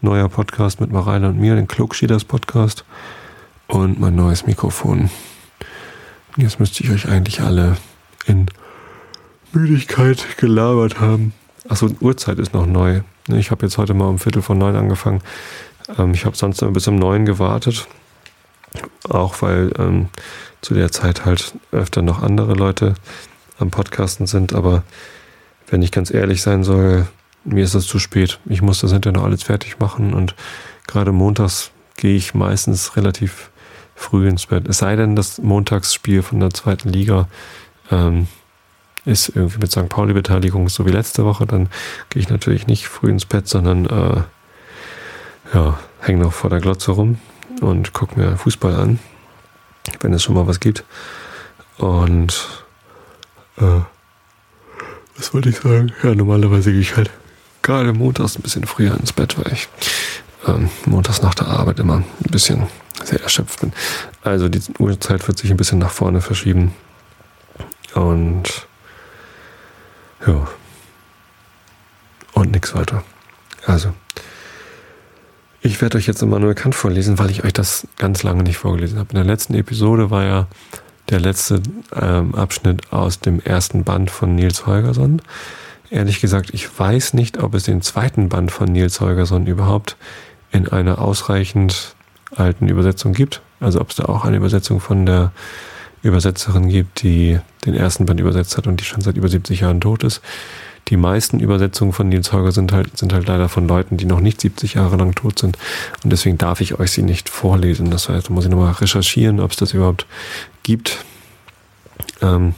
neuer 0.01 0.29
Podcast 0.29 0.81
mit 0.81 0.93
Mareile 0.93 1.29
und 1.29 1.41
mir, 1.41 1.57
den 1.57 1.67
Klugschieders 1.67 2.25
Podcast 2.25 2.85
und 3.67 3.99
mein 3.99 4.15
neues 4.15 4.47
Mikrofon. 4.47 5.11
Jetzt 6.37 6.61
müsste 6.61 6.85
ich 6.85 6.91
euch 6.91 7.09
eigentlich 7.09 7.41
alle 7.41 7.77
in 8.27 8.47
Müdigkeit 9.53 10.25
gelabert 10.37 11.01
haben. 11.01 11.33
Achso, 11.69 11.91
Uhrzeit 12.01 12.39
ist 12.39 12.55
noch 12.55 12.67
neu. 12.67 13.01
Ich 13.29 13.51
habe 13.51 13.67
jetzt 13.67 13.79
heute 13.79 13.95
mal 13.95 14.07
um 14.07 14.19
Viertel 14.19 14.43
von 14.43 14.59
neun 14.59 14.77
angefangen. 14.77 15.21
Ähm, 15.99 16.15
ich 16.15 16.25
habe 16.25 16.37
sonst 16.37 16.63
immer 16.63 16.73
bis 16.73 16.89
um 16.89 16.97
neun 16.97 17.25
gewartet. 17.27 17.87
Auch 19.09 19.43
weil 19.43 19.73
ähm, 19.79 20.09
zu 20.61 20.75
der 20.75 20.91
Zeit 20.91 21.25
halt 21.25 21.55
öfter 21.73 22.03
noch 22.03 22.23
andere 22.23 22.55
Leute 22.55 22.95
am 23.59 23.71
Podcasten 23.71 24.27
sind. 24.27 24.53
Aber 24.53 24.83
wenn 25.69 25.83
ich 25.83 25.93
ganz 25.93 26.13
ehrlich 26.13 26.43
sein 26.43 26.65
soll, 26.65 27.07
mir 27.45 27.65
ist 27.65 27.75
das 27.75 27.87
zu 27.87 27.99
spät. 27.99 28.41
Ich 28.47 28.63
muss 28.63 28.81
das 28.81 28.93
hinterher 28.93 29.19
noch 29.19 29.25
alles 29.25 29.43
fertig 29.43 29.79
machen 29.79 30.15
und 30.15 30.35
gerade 30.87 31.13
montags 31.13 31.71
gehe 31.97 32.17
ich 32.17 32.35
meistens 32.35 32.97
relativ 32.97 33.51
früh 33.95 34.29
ins 34.29 34.47
Bett. 34.47 34.67
Es 34.69 34.79
sei 34.79 34.97
denn, 34.97 35.15
das 35.15 35.41
Montagsspiel 35.41 36.23
von 36.23 36.41
der 36.41 36.51
zweiten 36.51 36.89
Liga 36.89 37.29
ähm, 37.91 38.27
ist 39.05 39.29
irgendwie 39.29 39.59
mit 39.59 39.71
St. 39.71 39.89
Pauli-Beteiligung 39.89 40.69
so 40.69 40.87
wie 40.87 40.91
letzte 40.91 41.25
Woche, 41.25 41.47
dann 41.47 41.69
gehe 42.09 42.21
ich 42.21 42.31
natürlich 42.31 42.67
nicht 42.67 42.89
früh 42.89 43.11
ins 43.11 43.27
Bett, 43.27 43.47
sondern 43.47 43.87
äh, 43.87 44.23
ja, 45.55 45.79
hänge 46.01 46.25
noch 46.25 46.33
vor 46.33 46.51
der 46.51 46.61
Glotze 46.61 46.91
rum 46.91 47.19
und 47.61 47.93
gucke 47.93 48.19
mir 48.19 48.37
Fußball 48.37 48.75
an, 48.75 48.99
wenn 50.01 50.13
es 50.13 50.23
schon 50.23 50.35
mal 50.35 50.47
was 50.47 50.61
gibt. 50.61 50.85
Und 51.79 52.65
äh, 53.57 53.81
was 55.17 55.33
wollte 55.33 55.49
ich 55.49 55.59
sagen? 55.59 55.93
Ja, 56.03 56.15
normalerweise 56.15 56.73
gehe 56.73 56.81
ich 56.81 56.97
halt 56.97 57.11
gerade 57.63 57.93
montags 57.93 58.37
ein 58.37 58.43
bisschen 58.43 58.67
früher 58.67 58.95
ins 58.99 59.13
Bett, 59.13 59.39
weil 59.39 59.53
ich 59.53 59.69
ähm, 60.47 60.69
montags 60.87 61.23
nach 61.23 61.35
der 61.35 61.47
Arbeit 61.47 61.79
immer 61.79 61.99
ein 61.99 62.31
bisschen 62.31 62.67
sehr 63.05 63.23
erschöpft 63.23 63.61
bin. 63.61 63.73
Also 64.23 64.49
die 64.49 64.61
Uhrzeit 64.79 65.27
wird 65.27 65.39
sich 65.39 65.51
ein 65.51 65.57
bisschen 65.57 65.79
nach 65.79 65.91
vorne 65.91 66.21
verschieben. 66.21 66.75
Und 67.95 68.67
ja. 70.27 70.49
Und 72.33 72.51
nichts 72.51 72.75
weiter. 72.75 73.05
Also. 73.67 73.95
Ich 75.67 75.81
werde 75.81 75.97
euch 75.97 76.07
jetzt 76.07 76.21
Immanuel 76.21 76.55
Kant 76.55 76.75
vorlesen, 76.75 77.19
weil 77.19 77.31
ich 77.31 77.43
euch 77.43 77.55
das 77.55 77.89
ganz 77.97 78.23
lange 78.23 78.43
nicht 78.43 78.59
vorgelesen 78.59 78.99
habe. 78.99 79.13
In 79.13 79.17
der 79.17 79.25
letzten 79.25 79.55
Episode 79.55 80.11
war 80.11 80.23
ja 80.23 80.47
der 81.09 81.21
letzte 81.21 81.63
ähm, 81.99 82.35
Abschnitt 82.35 82.93
aus 82.93 83.21
dem 83.21 83.41
ersten 83.41 83.83
Band 83.83 84.11
von 84.11 84.35
Nils 84.35 84.67
Holgersson. 84.67 85.23
Ehrlich 85.89 86.21
gesagt, 86.21 86.51
ich 86.53 86.79
weiß 86.79 87.15
nicht, 87.15 87.43
ob 87.43 87.55
es 87.55 87.63
den 87.63 87.81
zweiten 87.81 88.29
Band 88.29 88.53
von 88.53 88.71
Nils 88.71 89.01
Holgersson 89.01 89.47
überhaupt 89.47 89.97
in 90.53 90.69
einer 90.69 91.01
ausreichend 91.01 91.97
alten 92.37 92.69
Übersetzung 92.69 93.15
gibt. 93.15 93.41
Also 93.59 93.81
ob 93.81 93.89
es 93.89 93.97
da 93.97 94.05
auch 94.05 94.27
eine 94.27 94.37
Übersetzung 94.37 94.81
von 94.81 95.07
der 95.07 95.33
Übersetzerin 96.03 96.69
gibt, 96.69 97.03
die 97.03 97.41
den 97.65 97.73
ersten 97.73 98.05
Band 98.05 98.21
übersetzt 98.21 98.59
hat 98.59 98.67
und 98.67 98.81
die 98.81 98.85
schon 98.85 99.01
seit 99.01 99.17
über 99.17 99.29
70 99.29 99.61
Jahren 99.61 99.81
tot 99.81 100.05
ist. 100.05 100.21
Die 100.89 100.97
meisten 100.97 101.41
Übersetzungen 101.41 101.93
von 101.93 102.09
Nils 102.09 102.33
Holger 102.33 102.53
sind 102.53 102.73
halt, 102.73 102.97
sind 102.99 103.13
halt 103.13 103.27
leider 103.27 103.49
von 103.49 103.67
Leuten, 103.67 103.97
die 103.97 104.05
noch 104.05 104.21
nicht 104.21 104.41
70 104.41 104.75
Jahre 104.75 104.97
lang 104.97 105.15
tot 105.15 105.39
sind. 105.39 105.57
Und 106.03 106.11
deswegen 106.11 106.39
darf 106.39 106.61
ich 106.61 106.79
euch 106.79 106.93
sie 106.93 107.03
nicht 107.03 107.29
vorlesen. 107.29 107.91
Das 107.91 108.09
heißt, 108.09 108.29
da 108.29 108.33
muss 108.33 108.45
ich 108.45 108.51
nochmal 108.51 108.73
recherchieren, 108.73 109.41
ob 109.41 109.53
es 109.53 109.57
das 109.57 109.73
überhaupt 109.73 110.07
gibt. 110.63 111.05
Ähm, 112.21 112.55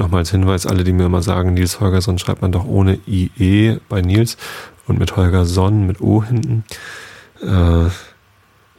Nochmal 0.00 0.20
als 0.20 0.30
Hinweis, 0.30 0.66
alle, 0.66 0.82
die 0.84 0.94
mir 0.94 1.04
immer 1.04 1.20
sagen, 1.20 1.52
Nils 1.52 1.80
Holgersson 1.80 2.18
schreibt 2.18 2.40
man 2.40 2.52
doch 2.52 2.64
ohne 2.64 2.98
IE 3.06 3.78
bei 3.90 4.00
Nils 4.00 4.38
und 4.86 4.98
mit 4.98 5.14
Holgersson 5.16 5.86
mit 5.86 6.00
O 6.00 6.24
hinten. 6.24 6.64
Äh, 7.42 7.90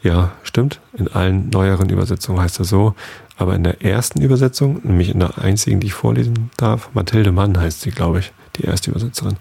ja, 0.02 0.32
stimmt. 0.42 0.80
In 0.94 1.08
allen 1.10 1.50
neueren 1.52 1.90
Übersetzungen 1.90 2.42
heißt 2.42 2.58
er 2.58 2.66
so. 2.66 2.96
Aber 3.38 3.56
in 3.56 3.64
der 3.64 3.84
ersten 3.84 4.22
Übersetzung, 4.22 4.82
nämlich 4.84 5.10
in 5.10 5.20
der 5.20 5.38
einzigen, 5.38 5.80
die 5.80 5.88
ich 5.88 5.94
vorlesen 5.94 6.50
darf, 6.58 6.90
Mathilde 6.94 7.32
Mann 7.32 7.60
heißt 7.60 7.82
sie, 7.82 7.92
glaube 7.92 8.20
ich, 8.20 8.34
die 8.58 8.64
erste 8.64 8.92
Übersetzerin. 8.92 9.38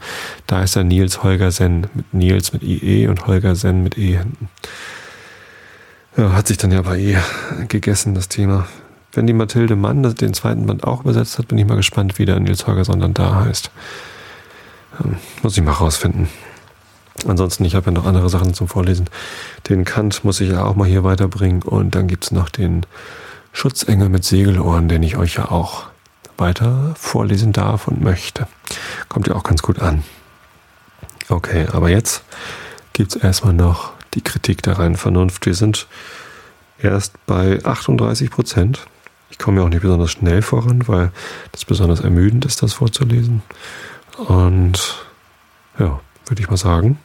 Da 0.47 0.63
ist 0.63 0.77
er 0.77 0.85
Nils 0.85 1.23
Holgersen 1.23 1.87
mit 1.95 2.15
Nils 2.15 2.53
mit 2.53 2.63
IE 2.63 3.07
und 3.09 3.27
Holgersen 3.27 3.83
mit 3.83 3.99
E 3.99 4.17
hinten. 4.17 4.49
Ja, 6.17 6.33
hat 6.33 6.49
sich 6.49 6.57
dann 6.57 6.73
ja 6.73 6.83
bei 6.83 6.99
ihr 6.99 7.23
gegessen, 7.69 8.15
das 8.15 8.29
Thema. 8.29 8.67
Wenn 9.13 9.27
die 9.27 9.33
Mathilde 9.33 9.77
Mann 9.77 10.03
den 10.15 10.35
zweiten 10.35 10.67
Band 10.67 10.85
auch 10.85 11.01
übersetzt 11.01 11.39
hat, 11.39 11.49
bin 11.49 11.59
ich 11.59 11.67
mal 11.67 11.77
gespannt, 11.77 12.19
wie 12.19 12.27
der 12.27 12.39
Nils 12.39 12.67
Holgersson 12.67 13.01
dann 13.01 13.15
da 13.15 13.45
heißt. 13.45 13.71
Ähm, 15.03 15.17
muss 15.43 15.57
ich 15.57 15.63
mal 15.63 15.73
rausfinden. 15.73 16.29
Ansonsten, 17.27 17.65
ich 17.65 17.75
habe 17.75 17.87
ja 17.87 17.93
noch 17.93 18.07
andere 18.07 18.31
Sachen 18.31 18.55
zum 18.55 18.69
Vorlesen. 18.69 19.11
Den 19.69 19.85
Kant 19.85 20.25
muss 20.25 20.41
ich 20.41 20.51
ja 20.51 20.65
auch 20.65 20.77
mal 20.77 20.89
hier 20.89 21.05
weiterbringen 21.05 21.63
und 21.63 21.95
dann 21.95 22.07
gibt 22.07 22.25
es 22.25 22.31
noch 22.31 22.49
den 22.49 22.87
Schutzengel 23.53 24.09
mit 24.09 24.25
Segelohren, 24.25 24.89
den 24.89 25.03
ich 25.03 25.17
euch 25.17 25.35
ja 25.35 25.51
auch 25.51 25.90
weiter 26.41 26.95
vorlesen 26.97 27.53
darf 27.53 27.87
und 27.87 28.01
möchte. 28.01 28.49
Kommt 29.09 29.29
ja 29.29 29.35
auch 29.35 29.45
ganz 29.45 29.63
gut 29.63 29.79
an. 29.81 30.03
Okay, 31.29 31.67
aber 31.73 31.91
jetzt 31.91 32.25
gibt 32.93 33.15
es 33.15 33.23
erstmal 33.23 33.53
noch 33.53 33.93
die 34.15 34.23
Kritik 34.23 34.63
der 34.63 34.79
reinen 34.79 34.97
Vernunft. 34.97 35.47
Wir 35.47 35.55
sind 35.55 35.87
erst 36.79 37.15
bei 37.27 37.65
38 37.65 38.31
Prozent. 38.31 38.87
Ich 39.31 39.39
komme 39.39 39.61
ja 39.61 39.65
auch 39.65 39.71
nicht 39.71 39.83
besonders 39.83 40.11
schnell 40.11 40.43
voran, 40.43 40.89
weil 40.89 41.13
das 41.53 41.65
besonders 41.65 42.01
ermüdend 42.01 42.45
ist, 42.45 42.63
das 42.63 42.73
vorzulesen. 42.73 43.43
Und 44.17 45.05
ja, 45.79 46.01
würde 46.27 46.43
ich 46.43 46.51
mal 46.51 46.57
sagen, 46.57 46.99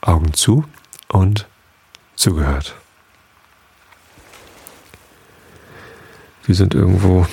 Augen 0.00 0.32
zu 0.34 0.64
und 1.08 1.46
zugehört. 2.14 2.76
Wir 6.44 6.54
sind 6.54 6.74
irgendwo, 6.74 7.26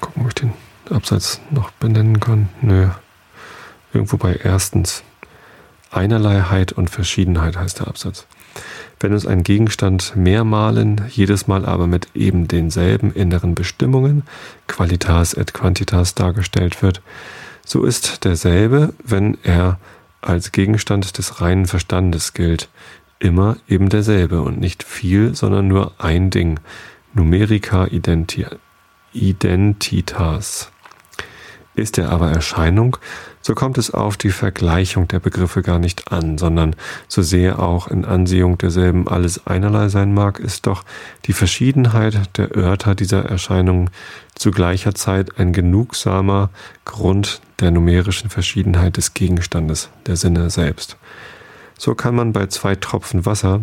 gucken, 0.00 0.22
ob 0.22 0.28
ich 0.28 0.34
den 0.34 0.52
Absatz 0.90 1.40
noch 1.50 1.70
benennen 1.72 2.20
kann. 2.20 2.48
Nö. 2.60 2.88
Irgendwo 3.92 4.16
bei 4.16 4.34
erstens. 4.34 5.02
Einerleiheit 5.90 6.72
und 6.72 6.90
Verschiedenheit 6.90 7.56
heißt 7.56 7.80
der 7.80 7.88
Absatz. 7.88 8.26
Wenn 9.00 9.12
uns 9.12 9.26
ein 9.26 9.44
Gegenstand 9.44 10.16
mehrmalen, 10.16 11.02
jedes 11.08 11.46
Mal 11.46 11.64
aber 11.64 11.86
mit 11.86 12.08
eben 12.14 12.48
denselben 12.48 13.12
inneren 13.12 13.54
Bestimmungen, 13.54 14.24
Qualitas 14.66 15.34
et 15.34 15.54
Quantitas 15.54 16.14
dargestellt 16.14 16.82
wird, 16.82 17.00
so 17.64 17.84
ist 17.84 18.24
derselbe, 18.24 18.92
wenn 19.04 19.38
er 19.44 19.78
als 20.20 20.52
Gegenstand 20.52 21.16
des 21.16 21.40
reinen 21.40 21.66
Verstandes 21.66 22.34
gilt, 22.34 22.68
immer 23.20 23.56
eben 23.68 23.88
derselbe 23.88 24.42
und 24.42 24.58
nicht 24.58 24.82
viel, 24.82 25.34
sondern 25.34 25.68
nur 25.68 25.92
ein 25.98 26.30
Ding, 26.30 26.58
Numerica 27.14 27.86
identi 27.86 28.46
identitas. 29.18 30.70
Ist 31.74 31.96
er 31.96 32.10
aber 32.10 32.30
Erscheinung, 32.30 32.96
so 33.40 33.54
kommt 33.54 33.78
es 33.78 33.92
auf 33.92 34.16
die 34.16 34.30
Vergleichung 34.30 35.06
der 35.06 35.20
Begriffe 35.20 35.62
gar 35.62 35.78
nicht 35.78 36.10
an, 36.12 36.36
sondern 36.36 36.74
so 37.06 37.22
sehr 37.22 37.60
auch 37.60 37.86
in 37.86 38.04
Ansehung 38.04 38.58
derselben 38.58 39.06
alles 39.06 39.46
einerlei 39.46 39.88
sein 39.88 40.12
mag, 40.12 40.40
ist 40.40 40.66
doch 40.66 40.84
die 41.26 41.32
Verschiedenheit 41.32 42.36
der 42.36 42.56
Örter 42.56 42.94
dieser 42.96 43.24
Erscheinung 43.24 43.90
zu 44.34 44.50
gleicher 44.50 44.94
Zeit 44.94 45.38
ein 45.38 45.52
genugsamer 45.52 46.50
Grund 46.84 47.40
der 47.60 47.70
numerischen 47.70 48.28
Verschiedenheit 48.28 48.96
des 48.96 49.14
Gegenstandes, 49.14 49.88
der 50.06 50.16
Sinne 50.16 50.50
selbst. 50.50 50.96
So 51.78 51.94
kann 51.94 52.16
man 52.16 52.32
bei 52.32 52.46
zwei 52.46 52.74
Tropfen 52.74 53.24
Wasser 53.24 53.60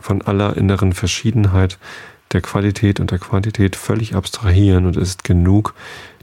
von 0.00 0.22
aller 0.22 0.56
inneren 0.56 0.92
Verschiedenheit 0.92 1.78
der 2.32 2.40
Qualität 2.40 3.00
und 3.00 3.10
der 3.10 3.18
Quantität 3.18 3.76
völlig 3.76 4.14
abstrahieren 4.14 4.86
und 4.86 4.96
es 4.96 5.10
ist 5.10 5.24
genug, 5.24 5.74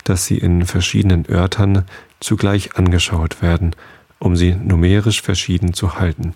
dass 0.03 0.25
sie 0.25 0.37
in 0.37 0.65
verschiedenen 0.65 1.29
Örtern 1.29 1.85
zugleich 2.19 2.75
angeschaut 2.75 3.41
werden, 3.41 3.75
um 4.19 4.35
sie 4.35 4.55
numerisch 4.55 5.21
verschieden 5.21 5.73
zu 5.73 5.99
halten. 5.99 6.33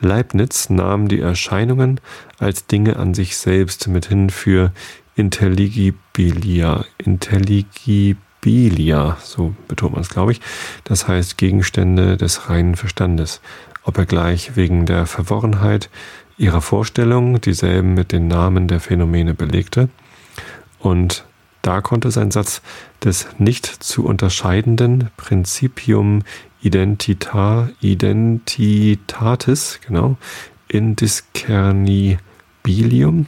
Leibniz 0.00 0.70
nahm 0.70 1.08
die 1.08 1.20
Erscheinungen 1.20 2.00
als 2.38 2.66
Dinge 2.66 2.96
an 2.96 3.12
sich 3.14 3.36
selbst 3.36 3.86
mithin 3.88 4.30
für 4.30 4.72
Intelligibilia, 5.14 6.84
Intelligibilia, 6.98 9.16
so 9.22 9.54
betont 9.68 9.92
man 9.94 10.02
es, 10.02 10.10
glaube 10.10 10.32
ich, 10.32 10.42
das 10.84 11.08
heißt 11.08 11.38
Gegenstände 11.38 12.18
des 12.18 12.50
reinen 12.50 12.76
Verstandes, 12.76 13.40
ob 13.82 13.96
er 13.96 14.04
gleich 14.04 14.56
wegen 14.56 14.84
der 14.84 15.06
Verworrenheit 15.06 15.88
ihrer 16.38 16.60
Vorstellungen 16.60 17.40
dieselben 17.40 17.94
mit 17.94 18.12
den 18.12 18.28
Namen 18.28 18.68
der 18.68 18.80
Phänomene 18.80 19.32
belegte. 19.34 19.88
Und 20.78 21.24
da 21.62 21.80
konnte 21.80 22.10
sein 22.10 22.30
Satz 22.30 22.60
des 23.02 23.26
nicht 23.38 23.64
zu 23.66 24.04
unterscheidenden 24.04 25.10
Principium 25.16 26.22
identita, 26.62 27.70
identitatis, 27.80 29.80
genau, 29.84 30.16
indiscernibilium, 30.68 33.26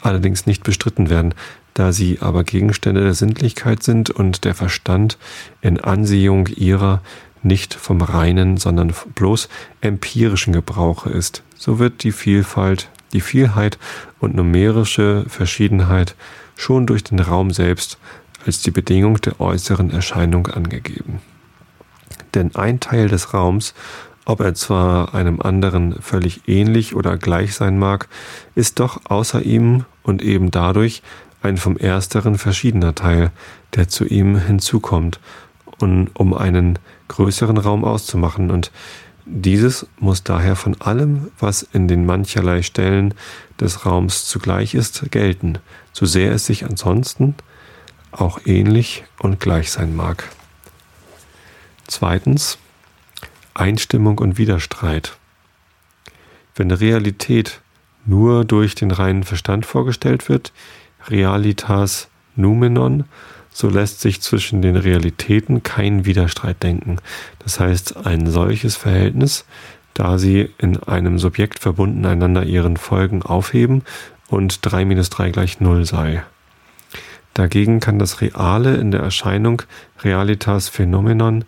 allerdings 0.00 0.46
nicht 0.46 0.62
bestritten 0.62 1.10
werden, 1.10 1.34
da 1.74 1.92
sie 1.92 2.18
aber 2.20 2.44
Gegenstände 2.44 3.02
der 3.02 3.14
Sinnlichkeit 3.14 3.82
sind 3.82 4.10
und 4.10 4.44
der 4.44 4.54
Verstand 4.54 5.18
in 5.60 5.80
Ansehung 5.80 6.46
ihrer 6.46 7.02
nicht 7.42 7.74
vom 7.74 8.00
reinen, 8.02 8.56
sondern 8.56 8.92
bloß 9.14 9.48
empirischen 9.80 10.52
Gebrauche 10.52 11.10
ist. 11.10 11.42
So 11.56 11.78
wird 11.78 12.02
die 12.02 12.12
Vielfalt, 12.12 12.88
die 13.12 13.20
Vielheit 13.20 13.78
und 14.18 14.34
numerische 14.34 15.24
Verschiedenheit 15.28 16.14
schon 16.56 16.86
durch 16.86 17.04
den 17.04 17.20
Raum 17.20 17.50
selbst 17.50 17.98
als 18.46 18.62
die 18.62 18.70
Bedingung 18.70 19.20
der 19.20 19.40
äußeren 19.40 19.90
Erscheinung 19.90 20.46
angegeben. 20.46 21.20
Denn 22.34 22.54
ein 22.54 22.80
Teil 22.80 23.08
des 23.08 23.34
Raums, 23.34 23.74
ob 24.24 24.40
er 24.40 24.54
zwar 24.54 25.14
einem 25.14 25.40
anderen 25.40 26.00
völlig 26.00 26.48
ähnlich 26.48 26.94
oder 26.94 27.16
gleich 27.16 27.54
sein 27.54 27.78
mag, 27.78 28.08
ist 28.54 28.78
doch 28.80 29.00
außer 29.06 29.42
ihm 29.42 29.84
und 30.02 30.22
eben 30.22 30.50
dadurch 30.50 31.02
ein 31.42 31.56
vom 31.56 31.76
ersteren 31.76 32.38
verschiedener 32.38 32.94
Teil, 32.94 33.30
der 33.74 33.88
zu 33.88 34.04
ihm 34.04 34.36
hinzukommt, 34.38 35.20
um 35.78 36.34
einen 36.34 36.78
größeren 37.10 37.58
Raum 37.58 37.84
auszumachen, 37.84 38.50
und 38.50 38.70
dieses 39.26 39.86
muss 39.98 40.22
daher 40.22 40.56
von 40.56 40.80
allem, 40.80 41.30
was 41.38 41.62
in 41.62 41.88
den 41.88 42.06
mancherlei 42.06 42.62
Stellen 42.62 43.14
des 43.60 43.84
Raums 43.84 44.26
zugleich 44.26 44.74
ist, 44.74 45.10
gelten, 45.10 45.58
so 45.92 46.06
sehr 46.06 46.32
es 46.32 46.46
sich 46.46 46.64
ansonsten 46.64 47.34
auch 48.12 48.40
ähnlich 48.44 49.04
und 49.18 49.38
gleich 49.38 49.70
sein 49.70 49.94
mag. 49.94 50.28
Zweitens 51.86 52.58
Einstimmung 53.54 54.18
und 54.18 54.38
Widerstreit. 54.38 55.16
Wenn 56.54 56.70
Realität 56.70 57.60
nur 58.06 58.44
durch 58.44 58.74
den 58.74 58.90
reinen 58.90 59.24
Verstand 59.24 59.66
vorgestellt 59.66 60.28
wird, 60.28 60.52
Realitas 61.08 62.08
Numenon, 62.36 63.04
so 63.52 63.68
lässt 63.68 64.00
sich 64.00 64.20
zwischen 64.20 64.62
den 64.62 64.76
Realitäten 64.76 65.62
kein 65.62 66.04
Widerstreit 66.04 66.62
denken. 66.62 66.98
Das 67.40 67.60
heißt, 67.60 68.06
ein 68.06 68.26
solches 68.30 68.76
Verhältnis, 68.76 69.44
da 69.94 70.18
sie 70.18 70.50
in 70.58 70.82
einem 70.82 71.18
Subjekt 71.18 71.58
verbunden 71.58 72.06
einander 72.06 72.44
ihren 72.44 72.76
Folgen 72.76 73.22
aufheben 73.22 73.82
und 74.28 74.60
3 74.62 74.84
minus 74.84 75.10
3 75.10 75.30
gleich 75.30 75.60
0 75.60 75.84
sei. 75.84 76.22
Dagegen 77.34 77.80
kann 77.80 77.98
das 77.98 78.20
Reale 78.20 78.76
in 78.76 78.90
der 78.90 79.00
Erscheinung 79.00 79.62
Realitas 80.02 80.68
Phänomenon 80.68 81.44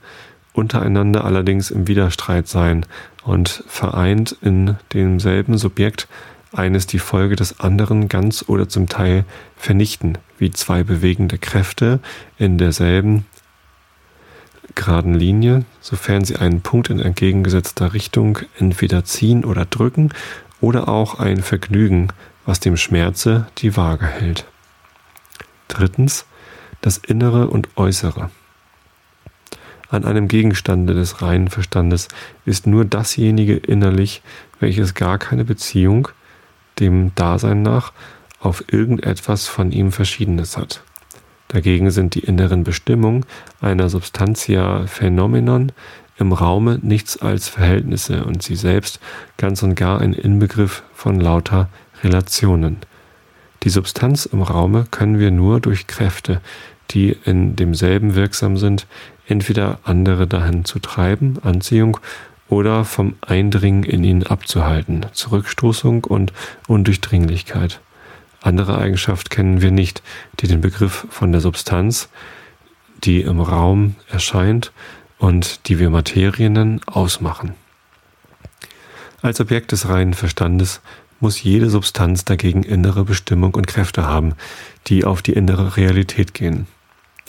untereinander 0.52 1.24
allerdings 1.24 1.70
im 1.70 1.88
Widerstreit 1.88 2.46
sein 2.48 2.84
und 3.24 3.64
vereint 3.66 4.36
in 4.42 4.76
demselben 4.92 5.56
Subjekt 5.58 6.08
eines 6.52 6.86
die 6.86 6.98
Folge 6.98 7.36
des 7.36 7.60
anderen 7.60 8.08
ganz 8.08 8.44
oder 8.46 8.68
zum 8.68 8.88
Teil 8.88 9.24
vernichten, 9.56 10.18
wie 10.38 10.50
zwei 10.50 10.82
bewegende 10.82 11.38
Kräfte 11.38 12.00
in 12.38 12.58
derselben 12.58 13.26
geraden 14.74 15.14
Linie, 15.14 15.64
sofern 15.80 16.24
sie 16.24 16.36
einen 16.36 16.62
Punkt 16.62 16.90
in 16.90 17.00
entgegengesetzter 17.00 17.92
Richtung 17.92 18.38
entweder 18.58 19.04
ziehen 19.04 19.44
oder 19.44 19.64
drücken 19.64 20.10
oder 20.60 20.88
auch 20.88 21.18
ein 21.18 21.42
Vergnügen, 21.42 22.08
was 22.46 22.60
dem 22.60 22.76
Schmerze 22.76 23.46
die 23.58 23.76
Waage 23.76 24.06
hält. 24.06 24.46
Drittens, 25.68 26.26
das 26.80 26.98
Innere 26.98 27.48
und 27.48 27.68
Äußere. 27.76 28.30
An 29.88 30.04
einem 30.04 30.26
Gegenstande 30.26 30.94
des 30.94 31.20
reinen 31.20 31.48
Verstandes 31.48 32.08
ist 32.46 32.66
nur 32.66 32.84
dasjenige 32.84 33.56
innerlich, 33.56 34.22
welches 34.58 34.94
gar 34.94 35.18
keine 35.18 35.44
Beziehung, 35.44 36.08
dem 36.78 37.14
Dasein 37.14 37.62
nach, 37.62 37.92
auf 38.40 38.64
irgendetwas 38.72 39.46
von 39.46 39.72
ihm 39.72 39.92
Verschiedenes 39.92 40.56
hat. 40.56 40.82
Dagegen 41.48 41.90
sind 41.90 42.14
die 42.14 42.20
inneren 42.20 42.64
Bestimmungen 42.64 43.26
einer 43.60 43.88
Substantia 43.88 44.86
Phänomenon 44.86 45.72
im 46.18 46.32
Raume 46.32 46.78
nichts 46.82 47.20
als 47.20 47.48
Verhältnisse 47.48 48.24
und 48.24 48.42
sie 48.42 48.56
selbst 48.56 49.00
ganz 49.36 49.62
und 49.62 49.74
gar 49.74 50.00
ein 50.00 50.12
Inbegriff 50.14 50.82
von 50.94 51.20
lauter 51.20 51.68
Relationen. 52.02 52.78
Die 53.62 53.70
Substanz 53.70 54.26
im 54.26 54.42
Raume 54.42 54.86
können 54.90 55.18
wir 55.18 55.30
nur 55.30 55.60
durch 55.60 55.86
Kräfte, 55.86 56.40
die 56.90 57.16
in 57.24 57.56
demselben 57.56 58.14
wirksam 58.14 58.56
sind, 58.56 58.86
entweder 59.26 59.78
andere 59.84 60.26
dahin 60.26 60.64
zu 60.64 60.78
treiben, 60.78 61.38
Anziehung, 61.42 61.98
oder 62.52 62.84
vom 62.84 63.14
Eindringen 63.22 63.82
in 63.82 64.04
ihn 64.04 64.24
abzuhalten, 64.24 65.06
Zurückstoßung 65.12 66.04
und 66.04 66.34
Undurchdringlichkeit. 66.68 67.80
Andere 68.42 68.76
Eigenschaft 68.76 69.30
kennen 69.30 69.62
wir 69.62 69.70
nicht, 69.70 70.02
die 70.38 70.48
den 70.48 70.60
Begriff 70.60 71.06
von 71.08 71.32
der 71.32 71.40
Substanz, 71.40 72.10
die 73.04 73.22
im 73.22 73.40
Raum 73.40 73.96
erscheint 74.10 74.70
und 75.16 75.66
die 75.66 75.78
wir 75.78 75.88
Materie 75.88 76.50
nennen, 76.50 76.82
ausmachen. 76.84 77.54
Als 79.22 79.40
Objekt 79.40 79.72
des 79.72 79.88
reinen 79.88 80.12
Verstandes 80.12 80.82
muss 81.20 81.42
jede 81.42 81.70
Substanz 81.70 82.26
dagegen 82.26 82.64
innere 82.64 83.04
Bestimmung 83.04 83.54
und 83.54 83.66
Kräfte 83.66 84.04
haben, 84.04 84.34
die 84.88 85.06
auf 85.06 85.22
die 85.22 85.32
innere 85.32 85.78
Realität 85.78 86.34
gehen. 86.34 86.66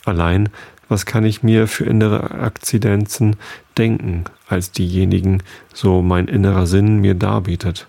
Allein, 0.04 0.50
was 0.90 1.06
kann 1.06 1.26
ich 1.26 1.44
mir 1.44 1.68
für 1.68 1.86
innere 1.86 2.32
Akzidenzen 2.32 3.36
denken, 3.78 4.26
als 4.48 4.72
diejenigen, 4.72 5.42
so 5.74 6.02
mein 6.02 6.28
innerer 6.28 6.68
Sinn 6.68 6.98
mir 6.98 7.16
darbietet? 7.16 7.88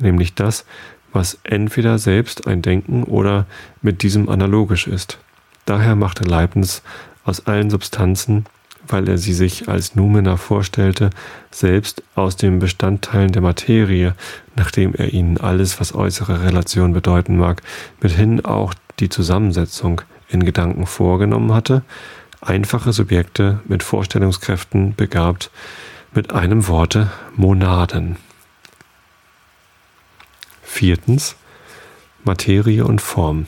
Nämlich 0.00 0.34
das, 0.34 0.64
was 1.12 1.38
entweder 1.44 1.98
selbst 1.98 2.46
ein 2.46 2.62
Denken 2.62 3.02
oder 3.04 3.46
mit 3.82 4.02
diesem 4.02 4.28
analogisch 4.28 4.86
ist. 4.86 5.18
Daher 5.64 5.96
machte 5.96 6.24
Leibniz 6.24 6.82
aus 7.24 7.46
allen 7.46 7.70
Substanzen, 7.70 8.46
weil 8.86 9.08
er 9.08 9.18
sie 9.18 9.34
sich 9.34 9.68
als 9.68 9.94
Numena 9.94 10.36
vorstellte, 10.36 11.10
selbst 11.50 12.02
aus 12.14 12.36
den 12.36 12.58
Bestandteilen 12.58 13.32
der 13.32 13.42
Materie, 13.42 14.14
nachdem 14.56 14.94
er 14.94 15.12
ihnen 15.12 15.38
alles, 15.38 15.78
was 15.80 15.94
äußere 15.94 16.42
Relation 16.42 16.92
bedeuten 16.92 17.36
mag, 17.36 17.62
mithin 18.00 18.44
auch 18.44 18.74
die 19.00 19.08
Zusammensetzung 19.08 20.00
in 20.28 20.44
Gedanken 20.44 20.86
vorgenommen 20.86 21.52
hatte, 21.52 21.82
einfache 22.40 22.92
Subjekte 22.92 23.60
mit 23.66 23.82
Vorstellungskräften 23.82 24.94
begabt, 24.94 25.50
mit 26.12 26.32
einem 26.32 26.68
Worte 26.68 27.10
Monaden. 27.36 28.16
Viertens 30.62 31.36
Materie 32.24 32.84
und 32.84 33.00
Form. 33.00 33.46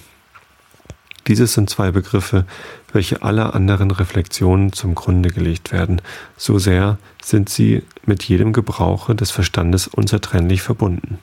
Dieses 1.26 1.52
sind 1.52 1.70
zwei 1.70 1.90
Begriffe, 1.90 2.46
welche 2.92 3.22
aller 3.22 3.54
anderen 3.54 3.90
Reflexionen 3.90 4.72
zum 4.72 4.94
Grunde 4.94 5.28
gelegt 5.30 5.70
werden, 5.70 6.02
so 6.36 6.58
sehr 6.58 6.98
sind 7.22 7.48
sie 7.48 7.84
mit 8.04 8.24
jedem 8.24 8.52
Gebrauche 8.52 9.14
des 9.14 9.30
Verstandes 9.30 9.86
unzertrennlich 9.86 10.62
verbunden. 10.62 11.18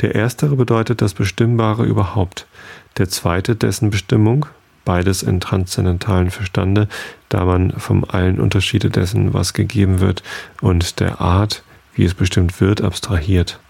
Der 0.00 0.14
erstere 0.14 0.56
bedeutet 0.56 1.02
das 1.02 1.14
Bestimmbare 1.14 1.84
überhaupt, 1.84 2.46
der 2.98 3.08
zweite 3.08 3.54
dessen 3.54 3.90
Bestimmung, 3.90 4.46
beides 4.86 5.22
in 5.22 5.40
transzendentalen 5.40 6.30
Verstande, 6.30 6.88
da 7.28 7.44
man 7.44 7.72
vom 7.72 8.04
allen 8.08 8.40
Unterschiede 8.40 8.88
dessen, 8.88 9.34
was 9.34 9.52
gegeben 9.52 10.00
wird, 10.00 10.22
und 10.62 11.00
der 11.00 11.20
Art, 11.20 11.62
wie 11.94 12.04
es 12.04 12.14
bestimmt 12.14 12.58
wird, 12.62 12.80
abstrahiert. 12.80 13.60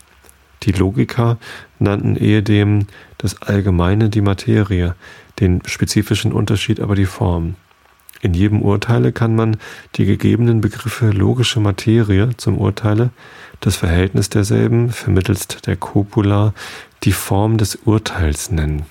Die 0.62 0.72
Logiker 0.72 1.38
nannten 1.80 2.14
ehedem 2.16 2.86
das 3.18 3.42
Allgemeine 3.42 4.08
die 4.08 4.20
Materie, 4.20 4.94
den 5.40 5.62
spezifischen 5.66 6.32
Unterschied 6.32 6.80
aber 6.80 6.94
die 6.94 7.06
Form. 7.06 7.56
In 8.22 8.32
jedem 8.34 8.62
Urteile 8.62 9.12
kann 9.12 9.34
man 9.36 9.56
die 9.96 10.06
gegebenen 10.06 10.60
Begriffe 10.60 11.10
logische 11.10 11.60
Materie 11.60 12.30
zum 12.36 12.58
Urteile, 12.58 13.10
das 13.60 13.76
Verhältnis 13.76 14.30
derselben 14.30 14.90
vermittelst 14.90 15.66
der 15.66 15.76
Copula 15.76 16.54
die 17.04 17.12
Form 17.12 17.58
des 17.58 17.76
Urteils 17.76 18.50
nennen. 18.50 18.86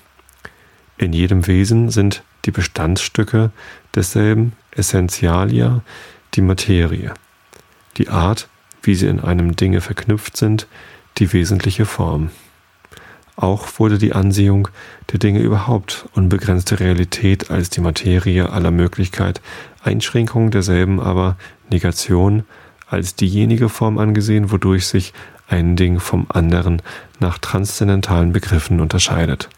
In 0.98 1.12
jedem 1.12 1.46
Wesen 1.46 1.90
sind 1.90 2.22
die 2.44 2.50
Bestandsstücke 2.50 3.50
desselben 3.94 4.52
Essentialia 4.70 5.82
die 6.34 6.42
Materie. 6.42 7.12
Die 7.96 8.08
Art, 8.08 8.48
wie 8.82 8.94
sie 8.94 9.06
in 9.06 9.20
einem 9.20 9.56
Dinge 9.56 9.80
verknüpft 9.80 10.36
sind, 10.36 10.66
die 11.18 11.32
wesentliche 11.32 11.86
Form. 11.86 12.30
Auch 13.36 13.78
wurde 13.78 13.98
die 13.98 14.14
Ansehung 14.14 14.68
der 15.12 15.18
Dinge 15.18 15.40
überhaupt 15.40 16.06
unbegrenzte 16.14 16.80
Realität 16.80 17.50
als 17.50 17.68
die 17.68 17.82
Materie 17.82 18.48
aller 18.50 18.70
Möglichkeit, 18.70 19.42
Einschränkung 19.82 20.50
derselben 20.50 21.00
aber 21.00 21.36
Negation 21.70 22.44
als 22.88 23.14
diejenige 23.14 23.68
Form 23.68 23.98
angesehen, 23.98 24.50
wodurch 24.50 24.86
sich 24.86 25.12
ein 25.48 25.76
Ding 25.76 26.00
vom 26.00 26.26
anderen 26.30 26.80
nach 27.20 27.38
transzendentalen 27.38 28.32
Begriffen 28.32 28.80
unterscheidet. 28.80 29.50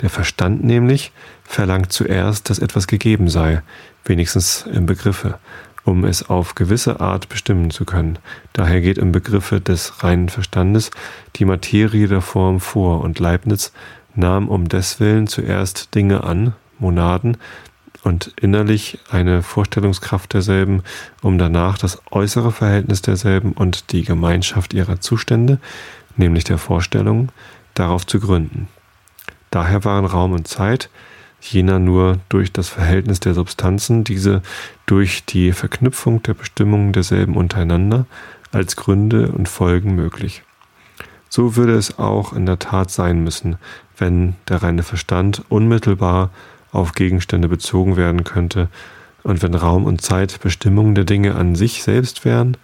Der 0.00 0.10
Verstand 0.10 0.64
nämlich 0.64 1.12
verlangt 1.44 1.92
zuerst, 1.92 2.50
dass 2.50 2.58
etwas 2.58 2.86
gegeben 2.86 3.28
sei, 3.28 3.62
wenigstens 4.04 4.66
im 4.72 4.86
Begriffe, 4.86 5.38
um 5.84 6.04
es 6.04 6.28
auf 6.28 6.54
gewisse 6.54 7.00
Art 7.00 7.28
bestimmen 7.28 7.70
zu 7.70 7.84
können. 7.84 8.18
Daher 8.52 8.80
geht 8.80 8.98
im 8.98 9.12
Begriffe 9.12 9.60
des 9.60 10.02
reinen 10.02 10.28
Verstandes 10.28 10.90
die 11.36 11.44
Materie 11.44 12.08
der 12.08 12.20
Form 12.20 12.60
vor 12.60 13.00
und 13.00 13.18
Leibniz 13.18 13.72
nahm 14.14 14.48
um 14.48 14.68
deswillen 14.68 15.26
zuerst 15.26 15.94
Dinge 15.94 16.24
an, 16.24 16.54
Monaden, 16.78 17.36
und 18.04 18.32
innerlich 18.40 18.98
eine 19.10 19.42
Vorstellungskraft 19.42 20.34
derselben, 20.34 20.82
um 21.22 21.38
danach 21.38 21.78
das 21.78 22.02
äußere 22.10 22.50
Verhältnis 22.50 23.00
derselben 23.00 23.52
und 23.52 23.92
die 23.92 24.02
Gemeinschaft 24.02 24.74
ihrer 24.74 25.00
Zustände, 25.00 25.60
nämlich 26.16 26.44
der 26.44 26.58
Vorstellungen, 26.58 27.30
darauf 27.74 28.04
zu 28.06 28.18
gründen. 28.18 28.68
Daher 29.52 29.84
waren 29.84 30.06
Raum 30.06 30.32
und 30.32 30.48
Zeit, 30.48 30.88
jener 31.40 31.78
nur 31.78 32.18
durch 32.30 32.52
das 32.52 32.70
Verhältnis 32.70 33.20
der 33.20 33.34
Substanzen, 33.34 34.02
diese 34.02 34.40
durch 34.86 35.26
die 35.26 35.52
Verknüpfung 35.52 36.22
der 36.22 36.34
Bestimmungen 36.34 36.92
derselben 36.92 37.36
untereinander 37.36 38.06
als 38.50 38.76
Gründe 38.76 39.30
und 39.30 39.48
Folgen 39.48 39.94
möglich. 39.94 40.42
So 41.28 41.54
würde 41.54 41.74
es 41.74 41.98
auch 41.98 42.32
in 42.32 42.46
der 42.46 42.58
Tat 42.58 42.90
sein 42.90 43.22
müssen, 43.22 43.56
wenn 43.98 44.36
der 44.48 44.62
reine 44.62 44.82
Verstand 44.82 45.42
unmittelbar 45.50 46.30
auf 46.72 46.92
Gegenstände 46.92 47.48
bezogen 47.48 47.96
werden 47.96 48.24
könnte 48.24 48.68
und 49.22 49.42
wenn 49.42 49.54
Raum 49.54 49.84
und 49.84 50.00
Zeit 50.00 50.40
Bestimmungen 50.40 50.94
der 50.94 51.04
Dinge 51.04 51.34
an 51.34 51.56
sich 51.56 51.82
selbst 51.82 52.24
wären, 52.24 52.56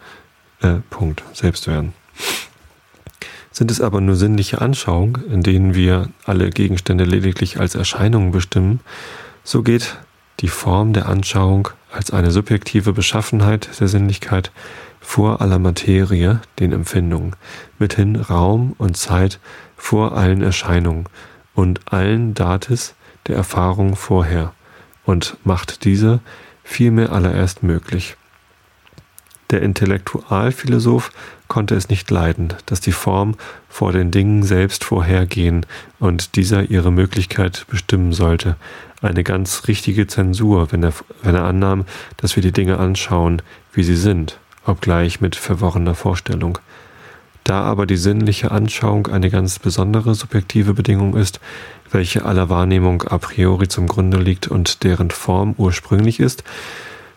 äh, 0.62 0.76
Punkt, 0.88 1.22
selbst 1.34 1.66
wären. 1.66 1.92
Sind 3.58 3.72
es 3.72 3.80
aber 3.80 4.00
nur 4.00 4.14
sinnliche 4.14 4.60
Anschauungen, 4.60 5.24
in 5.32 5.42
denen 5.42 5.74
wir 5.74 6.10
alle 6.24 6.50
Gegenstände 6.50 7.02
lediglich 7.02 7.58
als 7.58 7.74
Erscheinungen 7.74 8.30
bestimmen, 8.30 8.78
so 9.42 9.64
geht 9.64 9.96
die 10.38 10.46
Form 10.46 10.92
der 10.92 11.08
Anschauung 11.08 11.66
als 11.90 12.12
eine 12.12 12.30
subjektive 12.30 12.92
Beschaffenheit 12.92 13.68
der 13.80 13.88
Sinnlichkeit 13.88 14.52
vor 15.00 15.40
aller 15.40 15.58
Materie, 15.58 16.40
den 16.60 16.70
Empfindungen, 16.70 17.34
mithin 17.80 18.14
Raum 18.14 18.76
und 18.78 18.96
Zeit 18.96 19.40
vor 19.76 20.16
allen 20.16 20.40
Erscheinungen 20.40 21.06
und 21.52 21.80
allen 21.92 22.34
Datis 22.34 22.94
der 23.26 23.34
Erfahrung 23.34 23.96
vorher 23.96 24.52
und 25.04 25.36
macht 25.42 25.84
diese 25.84 26.20
vielmehr 26.62 27.10
allererst 27.10 27.64
möglich. 27.64 28.16
Der 29.50 29.62
Intellektualphilosoph 29.62 31.10
konnte 31.48 31.74
es 31.74 31.88
nicht 31.88 32.10
leiden, 32.10 32.52
dass 32.66 32.80
die 32.80 32.92
Form 32.92 33.34
vor 33.70 33.92
den 33.92 34.10
Dingen 34.10 34.42
selbst 34.42 34.84
vorhergehen 34.84 35.64
und 35.98 36.36
dieser 36.36 36.70
ihre 36.70 36.92
Möglichkeit 36.92 37.64
bestimmen 37.70 38.12
sollte. 38.12 38.56
Eine 39.00 39.24
ganz 39.24 39.66
richtige 39.66 40.06
Zensur, 40.06 40.70
wenn 40.70 40.82
er, 40.82 40.92
wenn 41.22 41.34
er 41.34 41.44
annahm, 41.44 41.86
dass 42.18 42.36
wir 42.36 42.42
die 42.42 42.52
Dinge 42.52 42.78
anschauen, 42.78 43.40
wie 43.72 43.84
sie 43.84 43.96
sind, 43.96 44.38
obgleich 44.66 45.22
mit 45.22 45.34
verworrener 45.34 45.94
Vorstellung. 45.94 46.58
Da 47.44 47.62
aber 47.62 47.86
die 47.86 47.96
sinnliche 47.96 48.50
Anschauung 48.50 49.06
eine 49.06 49.30
ganz 49.30 49.58
besondere 49.58 50.14
subjektive 50.14 50.74
Bedingung 50.74 51.16
ist, 51.16 51.40
welche 51.90 52.26
aller 52.26 52.50
Wahrnehmung 52.50 53.04
a 53.04 53.16
priori 53.16 53.68
zum 53.68 53.86
Grunde 53.86 54.18
liegt 54.18 54.48
und 54.48 54.84
deren 54.84 55.10
Form 55.10 55.54
ursprünglich 55.56 56.20
ist, 56.20 56.44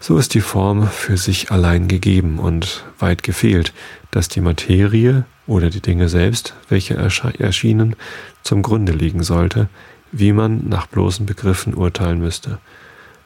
so 0.02 0.18
ist 0.18 0.34
die 0.34 0.42
Form 0.42 0.88
für 0.88 1.16
sich 1.16 1.52
allein 1.52 1.88
gegeben 1.88 2.40
und 2.40 2.84
weit 2.98 3.22
gefehlt, 3.22 3.72
dass 4.10 4.28
die 4.28 4.42
Materie 4.42 5.26
oder 5.46 5.70
die 5.70 5.80
Dinge 5.80 6.10
selbst, 6.10 6.56
welche 6.70 6.96
erschienen, 6.96 7.96
zum 8.44 8.64
Grunde 8.64 8.94
liegen 8.94 9.22
sollte, 9.22 9.70
wie 10.12 10.34
man 10.34 10.68
nach 10.68 10.88
bloßen 10.88 11.28
Begriffen 11.28 11.76
urteilen 11.76 12.20
müsste. 12.20 12.58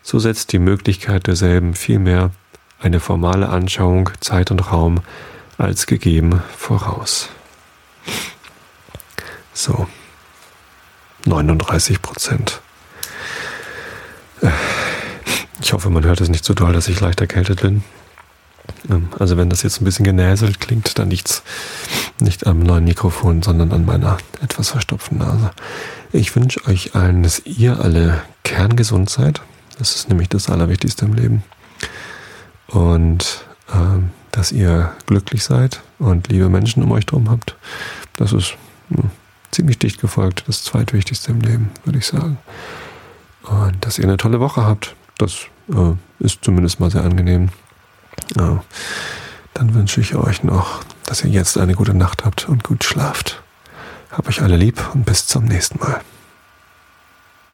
So 0.03 0.19
setzt 0.19 0.51
die 0.51 0.59
Möglichkeit 0.59 1.27
derselben 1.27 1.75
vielmehr 1.75 2.31
eine 2.79 2.99
formale 2.99 3.47
Anschauung 3.47 4.09
Zeit 4.19 4.51
und 4.51 4.71
Raum 4.71 4.99
als 5.57 5.87
gegeben 5.87 6.43
voraus. 6.57 7.29
So, 9.53 9.87
39 11.25 12.01
Prozent. 12.01 12.59
Äh. 14.41 14.84
Ich 15.65 15.73
hoffe, 15.73 15.89
man 15.89 16.05
hört 16.05 16.21
es 16.21 16.29
nicht 16.29 16.45
so 16.45 16.53
doll, 16.53 16.73
dass 16.73 16.87
ich 16.89 17.01
leicht 17.01 17.21
erkältet 17.21 17.63
bin. 17.63 17.83
Ähm, 18.87 19.09
also 19.17 19.35
wenn 19.35 19.49
das 19.49 19.63
jetzt 19.63 19.81
ein 19.81 19.85
bisschen 19.85 20.05
genäselt 20.05 20.59
klingt, 20.59 20.99
dann 20.99 21.09
liegt 21.09 21.27
es 21.27 21.43
nicht 22.19 22.45
am 22.45 22.59
neuen 22.59 22.83
Mikrofon, 22.83 23.41
sondern 23.41 23.71
an 23.71 23.83
meiner 23.83 24.17
etwas 24.43 24.69
verstopften 24.69 25.17
Nase. 25.17 25.49
Ich 26.11 26.35
wünsche 26.35 26.63
euch 26.67 26.93
allen, 26.93 27.23
dass 27.23 27.41
ihr 27.45 27.79
alle 27.79 28.21
kerngesund 28.43 29.09
seid. 29.09 29.41
Das 29.79 29.95
ist 29.95 30.07
nämlich 30.07 30.29
das 30.29 30.51
Allerwichtigste 30.51 31.05
im 31.05 31.15
Leben. 31.15 31.43
Und 32.67 33.43
ähm, 33.73 34.11
dass 34.29 34.51
ihr 34.51 34.93
glücklich 35.07 35.43
seid 35.43 35.81
und 35.97 36.27
liebe 36.27 36.47
Menschen 36.47 36.83
um 36.83 36.91
euch 36.91 37.07
drum 37.07 37.27
habt. 37.27 37.55
Das 38.17 38.33
ist 38.33 38.55
mh, 38.89 39.01
hm, 39.01 39.09
ziemlich 39.49 39.79
dicht 39.79 39.99
gefolgt, 39.99 40.43
das 40.45 40.63
zweitwichtigste 40.63 41.31
im 41.31 41.41
Leben, 41.41 41.71
würde 41.85 41.97
ich 41.97 42.05
sagen. 42.05 42.37
Und 43.41 43.83
dass 43.83 43.97
ihr 43.97 44.03
eine 44.03 44.17
tolle 44.17 44.39
Woche 44.39 44.63
habt. 44.63 44.95
Das 45.17 45.33
äh, 45.69 46.23
ist 46.23 46.39
zumindest 46.43 46.79
mal 46.79 46.91
sehr 46.91 47.03
angenehm. 47.03 47.49
Ja. 48.35 48.63
Dann 49.53 49.73
wünsche 49.73 50.01
ich 50.01 50.15
euch 50.15 50.43
noch, 50.43 50.83
dass 51.05 51.23
ihr 51.23 51.29
jetzt 51.29 51.57
eine 51.57 51.75
gute 51.75 51.93
Nacht 51.93 52.25
habt 52.25 52.49
und 52.49 52.63
gut 52.63 52.83
schlaft. 52.83 53.41
Hab 54.11 54.27
euch 54.27 54.41
alle 54.41 54.57
lieb 54.57 54.81
und 54.93 55.05
bis 55.05 55.27
zum 55.27 55.45
nächsten 55.45 55.79
Mal. 55.79 56.01